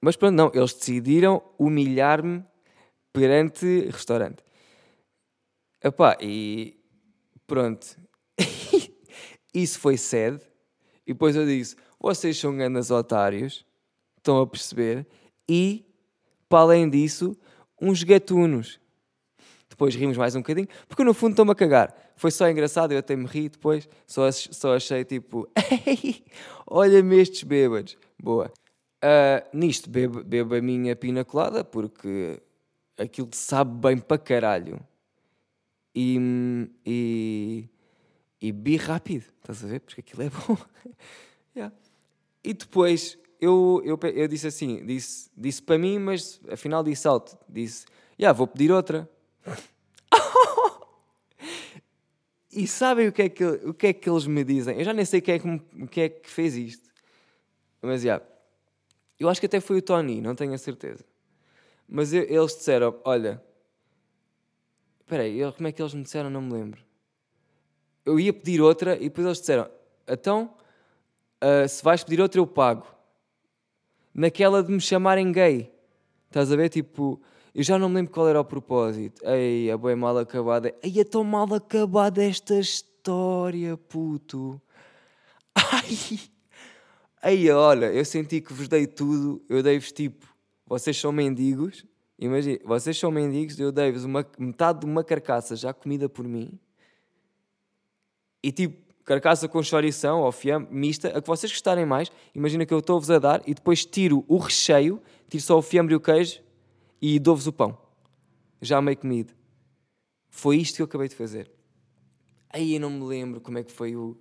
Mas 0.00 0.16
pronto, 0.16 0.34
não, 0.34 0.50
eles 0.54 0.72
decidiram 0.72 1.42
humilhar-me 1.58 2.44
perante 3.12 3.88
restaurante. 3.90 4.42
Epá, 5.82 6.16
e 6.20 6.78
pronto. 7.46 7.96
Isso 9.52 9.78
foi 9.78 9.96
sede. 9.96 10.40
E 11.06 11.12
depois 11.12 11.34
eu 11.36 11.44
disse: 11.44 11.76
vocês 12.00 12.38
são 12.38 12.56
grandes 12.56 12.90
otários, 12.90 13.64
estão 14.16 14.40
a 14.40 14.46
perceber? 14.46 15.06
E, 15.48 15.84
para 16.48 16.60
além 16.60 16.88
disso, 16.88 17.36
uns 17.80 18.02
gatunos. 18.02 18.80
Depois 19.68 19.94
rimos 19.94 20.16
mais 20.16 20.34
um 20.34 20.40
bocadinho, 20.40 20.68
porque 20.88 21.04
no 21.04 21.14
fundo 21.14 21.32
estou-me 21.32 21.52
a 21.52 21.54
cagar. 21.54 21.94
Foi 22.16 22.30
só 22.30 22.48
engraçado, 22.48 22.92
eu 22.92 22.98
até 22.98 23.14
me 23.14 23.26
ri 23.26 23.48
depois, 23.48 23.88
só, 24.06 24.30
só 24.32 24.74
achei 24.74 25.04
tipo, 25.04 25.48
olha-me 26.66 27.20
estes 27.20 27.44
bêbados. 27.44 27.96
Boa. 28.18 28.52
Uh, 29.02 29.56
nisto 29.56 29.88
bebo, 29.88 30.22
bebo 30.22 30.54
a 30.54 30.60
minha 30.60 30.94
pina 30.94 31.24
colada 31.24 31.64
porque 31.64 32.38
aquilo 32.98 33.30
sabe 33.32 33.74
bem 33.74 33.98
para 33.98 34.18
caralho. 34.18 34.80
E, 35.94 36.18
e, 36.84 37.68
e 38.40 38.52
bi 38.52 38.76
rápido, 38.76 39.24
estás 39.40 39.64
a 39.64 39.68
ver? 39.68 39.80
Porque 39.80 40.00
aquilo 40.00 40.22
é 40.24 40.30
bom. 40.30 40.56
yeah. 41.56 41.74
E 42.42 42.54
depois 42.54 43.18
eu, 43.40 43.82
eu, 43.84 43.98
eu 44.14 44.28
disse 44.28 44.46
assim: 44.46 44.84
disse, 44.84 45.30
disse 45.36 45.62
para 45.62 45.78
mim, 45.78 45.98
mas 45.98 46.40
afinal 46.50 46.84
disse 46.84 47.08
alto: 47.08 47.36
disse, 47.48 47.86
yeah, 48.18 48.36
vou 48.36 48.46
pedir 48.46 48.70
outra. 48.70 49.08
e 52.52 52.66
sabem 52.66 53.08
o 53.08 53.12
que, 53.12 53.22
é 53.22 53.28
que, 53.28 53.44
o 53.44 53.72
que 53.72 53.86
é 53.88 53.92
que 53.92 54.08
eles 54.08 54.26
me 54.26 54.44
dizem? 54.44 54.78
Eu 54.78 54.84
já 54.84 54.92
nem 54.92 55.04
sei 55.04 55.20
quem 55.20 55.34
é 55.34 55.38
que, 55.38 55.86
que, 55.86 56.00
é 56.00 56.08
que 56.08 56.30
fez 56.30 56.56
isto. 56.56 56.90
Mas 57.80 58.02
já. 58.02 58.08
Yeah, 58.08 58.26
eu 59.18 59.28
acho 59.28 59.40
que 59.40 59.46
até 59.46 59.60
foi 59.60 59.78
o 59.78 59.82
Tony, 59.82 60.20
não 60.20 60.34
tenho 60.34 60.54
a 60.54 60.58
certeza. 60.58 61.04
Mas 61.88 62.12
eu, 62.12 62.22
eles 62.22 62.56
disseram: 62.56 63.00
Olha, 63.04 63.42
espera 65.00 65.22
aí, 65.22 65.40
como 65.52 65.68
é 65.68 65.72
que 65.72 65.80
eles 65.80 65.94
me 65.94 66.02
disseram? 66.02 66.30
Não 66.30 66.42
me 66.42 66.52
lembro. 66.52 66.80
Eu 68.04 68.18
ia 68.18 68.32
pedir 68.32 68.60
outra 68.60 68.96
e 68.96 69.04
depois 69.04 69.26
eles 69.26 69.40
disseram: 69.40 69.70
Então, 70.06 70.54
uh, 71.42 71.68
se 71.68 71.82
vais 71.82 72.02
pedir 72.04 72.20
outra, 72.20 72.40
eu 72.40 72.46
pago. 72.46 72.86
Naquela 74.14 74.62
de 74.62 74.72
me 74.72 74.80
chamarem 74.80 75.30
gay. 75.32 75.72
Estás 76.26 76.50
a 76.52 76.56
ver? 76.56 76.68
Tipo, 76.68 77.20
eu 77.54 77.62
já 77.62 77.78
não 77.78 77.88
me 77.88 77.96
lembro 77.96 78.12
qual 78.12 78.28
era 78.28 78.40
o 78.40 78.44
propósito. 78.44 79.20
Ei, 79.24 79.70
a 79.70 79.76
boa 79.76 79.94
mal 79.96 80.18
acabada. 80.18 80.74
Ei, 80.82 81.00
é 81.00 81.04
tão 81.04 81.24
mal 81.24 81.52
acabada 81.54 82.22
esta 82.22 82.58
história, 82.58 83.76
puto. 83.76 84.60
Ai! 85.54 86.20
Aí, 87.22 87.50
olha, 87.50 87.92
eu 87.92 88.04
senti 88.04 88.40
que 88.40 88.52
vos 88.52 88.66
dei 88.66 88.86
tudo, 88.86 89.44
eu 89.46 89.62
dei-vos 89.62 89.92
tipo, 89.92 90.26
vocês 90.66 90.96
são 90.96 91.12
mendigos, 91.12 91.84
imagina, 92.18 92.58
vocês 92.64 92.98
são 92.98 93.10
mendigos, 93.10 93.60
eu 93.60 93.70
dei-vos 93.70 94.06
metade 94.38 94.80
de 94.80 94.86
uma 94.86 95.04
carcaça 95.04 95.54
já 95.54 95.74
comida 95.74 96.08
por 96.08 96.26
mim, 96.26 96.58
e 98.42 98.50
tipo, 98.50 98.89
carcaça 99.04 99.48
com 99.48 99.62
chorição 99.62 100.20
ou 100.20 100.32
fiambre, 100.32 100.72
mista, 100.72 101.08
a 101.08 101.20
que 101.20 101.26
vocês 101.26 101.50
gostarem 101.50 101.84
mais, 101.84 102.10
imagina 102.34 102.64
que 102.64 102.72
eu 102.72 102.78
estou-vos 102.78 103.10
a 103.10 103.18
dar 103.18 103.42
e 103.46 103.54
depois 103.54 103.84
tiro 103.84 104.24
o 104.28 104.36
recheio, 104.36 105.00
tiro 105.28 105.42
só 105.42 105.58
o 105.58 105.62
fiambre 105.62 105.94
e 105.94 105.96
o 105.96 106.00
queijo 106.00 106.40
e 107.00 107.18
dou-vos 107.18 107.46
o 107.46 107.52
pão, 107.52 107.76
já 108.60 108.80
meio 108.80 108.96
comido. 108.96 109.32
Foi 110.28 110.56
isto 110.56 110.76
que 110.76 110.82
eu 110.82 110.86
acabei 110.86 111.08
de 111.08 111.14
fazer. 111.14 111.50
Aí 112.52 112.74
eu 112.74 112.80
não 112.80 112.90
me 112.90 113.04
lembro 113.04 113.40
como 113.40 113.58
é 113.58 113.64
que 113.64 113.72
foi 113.72 113.96
o 113.96 114.16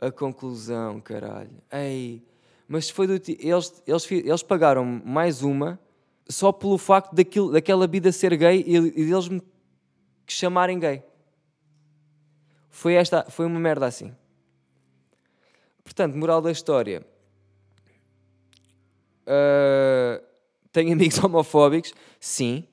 a 0.00 0.10
conclusão, 0.10 1.00
caralho. 1.00 1.50
Ei, 1.70 2.22
mas 2.66 2.88
foi 2.88 3.06
do 3.06 3.14
eles, 3.14 3.82
eles, 3.86 4.10
eles 4.10 4.42
pagaram 4.42 4.84
mais 5.04 5.42
uma 5.42 5.78
só 6.28 6.52
pelo 6.52 6.78
facto 6.78 7.12
daquilo, 7.12 7.52
daquela 7.52 7.86
vida 7.86 8.10
ser 8.12 8.34
gay 8.36 8.64
e, 8.66 8.76
e 8.76 9.04
deles 9.04 9.28
me 9.28 9.42
chamarem 10.26 10.78
gay. 10.78 11.02
Foi, 12.70 12.94
esta, 12.94 13.24
foi 13.28 13.46
uma 13.46 13.58
merda 13.58 13.86
assim. 13.86 14.14
Portanto, 15.84 16.16
moral 16.16 16.40
da 16.40 16.52
história. 16.52 17.04
Uh, 19.26 20.24
tenho 20.72 20.92
amigos 20.94 21.22
homofóbicos? 21.22 21.92
Sim. 22.18 22.64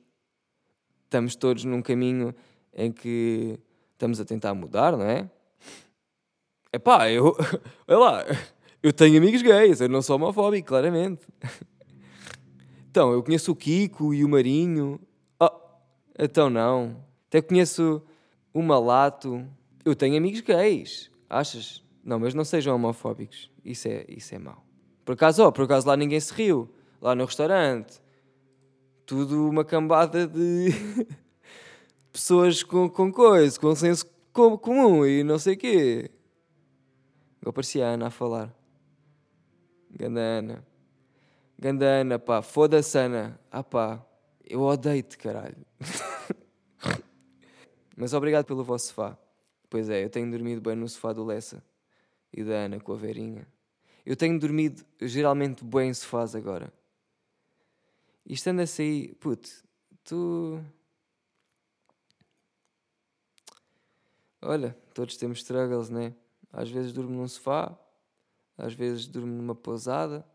Estamos 1.05 1.35
todos 1.35 1.63
num 1.63 1.81
caminho 1.81 2.33
em 2.73 2.91
que 2.91 3.59
estamos 3.93 4.19
a 4.19 4.25
tentar 4.25 4.53
mudar, 4.53 4.95
não 4.95 5.05
é? 5.05 5.29
É 6.71 6.77
pá, 6.77 7.09
eu. 7.09 7.35
Olha 7.87 7.97
lá, 7.97 8.25
eu 8.83 8.93
tenho 8.93 9.17
amigos 9.17 9.41
gays, 9.41 9.81
eu 9.81 9.89
não 9.89 10.01
sou 10.01 10.15
homofóbico, 10.17 10.67
claramente. 10.67 11.25
Então, 12.89 13.11
eu 13.11 13.23
conheço 13.23 13.51
o 13.51 13.55
Kiko 13.55 14.13
e 14.13 14.23
o 14.23 14.29
Marinho. 14.29 14.99
Oh, 15.39 15.49
então 16.17 16.49
não. 16.49 17.03
Até 17.27 17.41
conheço 17.41 18.01
o 18.53 18.61
Malato. 18.61 19.45
Eu 19.87 19.95
tenho 19.95 20.17
amigos 20.17 20.41
gays. 20.41 21.09
Achas? 21.29 21.81
Não, 22.03 22.19
mas 22.19 22.33
não 22.33 22.43
sejam 22.43 22.75
homofóbicos. 22.75 23.49
Isso 23.63 23.87
é, 23.87 24.05
isso 24.09 24.35
é 24.35 24.37
mau. 24.37 24.61
Por 25.05 25.13
acaso, 25.13 25.45
oh, 25.45 25.49
por 25.49 25.63
acaso 25.63 25.87
lá 25.87 25.95
ninguém 25.95 26.19
se 26.19 26.33
riu. 26.33 26.69
Lá 27.01 27.15
no 27.15 27.23
restaurante. 27.23 28.01
Tudo 29.05 29.47
uma 29.47 29.63
cambada 29.63 30.27
de 30.27 30.73
pessoas 32.11 32.63
com, 32.63 32.89
com 32.89 33.09
coisa, 33.09 33.57
com 33.57 33.73
senso 33.73 34.05
comum 34.33 35.05
e 35.05 35.23
não 35.23 35.39
sei 35.39 35.53
o 35.53 35.57
quê. 35.57 36.11
Eu 37.41 37.53
parecia 37.53 37.87
a 37.87 37.91
Ana 37.91 38.07
a 38.07 38.11
falar. 38.11 38.53
Gandana. 39.89 40.67
Gandana, 41.57 42.19
pá. 42.19 42.41
Foda-se, 42.41 42.97
Ana. 42.97 43.39
Ah, 43.49 43.63
pá. 43.63 44.05
Eu 44.43 44.63
odeio-te, 44.63 45.17
caralho. 45.17 45.65
Mas 47.95 48.13
obrigado 48.13 48.43
pelo 48.43 48.65
vosso 48.65 48.87
sofá. 48.87 49.17
Pois 49.69 49.89
é, 49.89 50.03
eu 50.03 50.09
tenho 50.09 50.29
dormido 50.31 50.61
bem 50.61 50.75
no 50.75 50.87
sofá 50.87 51.11
do 51.11 51.25
Lessa 51.25 51.63
e 52.31 52.43
da 52.43 52.53
Ana 52.53 52.79
com 52.79 52.93
a 52.93 52.95
Verinha. 52.95 53.47
Eu 54.05 54.15
tenho 54.15 54.39
dormido 54.39 54.85
geralmente 55.01 55.63
bem 55.63 55.89
em 55.89 55.93
sofás 55.93 56.35
agora. 56.35 56.71
E 58.25 58.33
estando 58.33 58.61
a 58.61 58.67
sair, 58.67 59.15
puto, 59.15 59.49
tu. 60.03 60.63
Olha, 64.41 64.77
todos 64.93 65.17
temos 65.17 65.39
struggles, 65.39 65.89
né? 65.89 66.15
Às 66.51 66.69
vezes 66.69 66.93
durmo 66.93 67.17
num 67.17 67.27
sofá, 67.27 67.77
às 68.57 68.73
vezes 68.73 69.07
durmo 69.07 69.33
numa 69.33 69.55
pousada, 69.55 70.25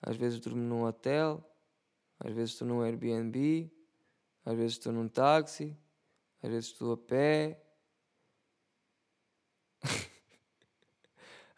às 0.00 0.16
vezes 0.16 0.40
durmo 0.40 0.62
num 0.62 0.84
hotel, 0.84 1.44
às 2.18 2.32
vezes 2.32 2.52
estou 2.52 2.66
num 2.66 2.80
Airbnb, 2.80 3.70
às 4.44 4.56
vezes 4.56 4.72
estou 4.72 4.92
num 4.92 5.08
táxi, 5.08 5.76
às 6.42 6.50
vezes 6.50 6.70
estou 6.70 6.92
a 6.92 6.96
pé. 6.96 7.62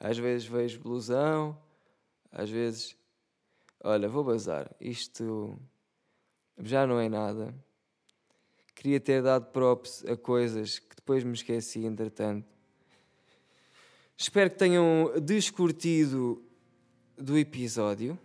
Às 0.02 0.18
vezes 0.18 0.48
vejo 0.48 0.80
blusão, 0.80 1.56
às 2.32 2.50
vezes, 2.50 2.96
olha, 3.84 4.08
vou 4.08 4.24
bazar, 4.24 4.68
isto 4.80 5.56
já 6.60 6.84
não 6.84 6.98
é 6.98 7.08
nada. 7.08 7.54
Queria 8.74 8.98
ter 8.98 9.22
dado 9.22 9.46
props 9.52 10.04
a 10.06 10.16
coisas 10.16 10.80
que 10.80 10.96
depois 10.96 11.22
me 11.22 11.34
esqueci, 11.34 11.86
entretanto. 11.86 12.48
Espero 14.16 14.50
que 14.50 14.56
tenham 14.56 15.12
descurtido 15.22 16.42
do 17.16 17.38
episódio. 17.38 18.18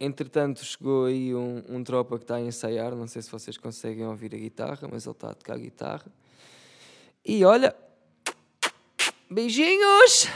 Entretanto, 0.00 0.64
chegou 0.64 1.04
aí 1.04 1.32
um, 1.32 1.62
um 1.68 1.84
tropa 1.84 2.18
que 2.18 2.24
está 2.24 2.36
a 2.36 2.40
ensaiar. 2.40 2.96
Não 2.96 3.06
sei 3.06 3.22
se 3.22 3.30
vocês 3.30 3.56
conseguem 3.56 4.04
ouvir 4.04 4.34
a 4.34 4.38
guitarra, 4.38 4.88
mas 4.90 5.06
ele 5.06 5.12
está 5.12 5.30
a 5.30 5.34
tocar 5.34 5.54
a 5.54 5.58
guitarra. 5.58 6.12
E 7.24 7.44
olha, 7.44 7.76
beijinhos! 9.30 10.28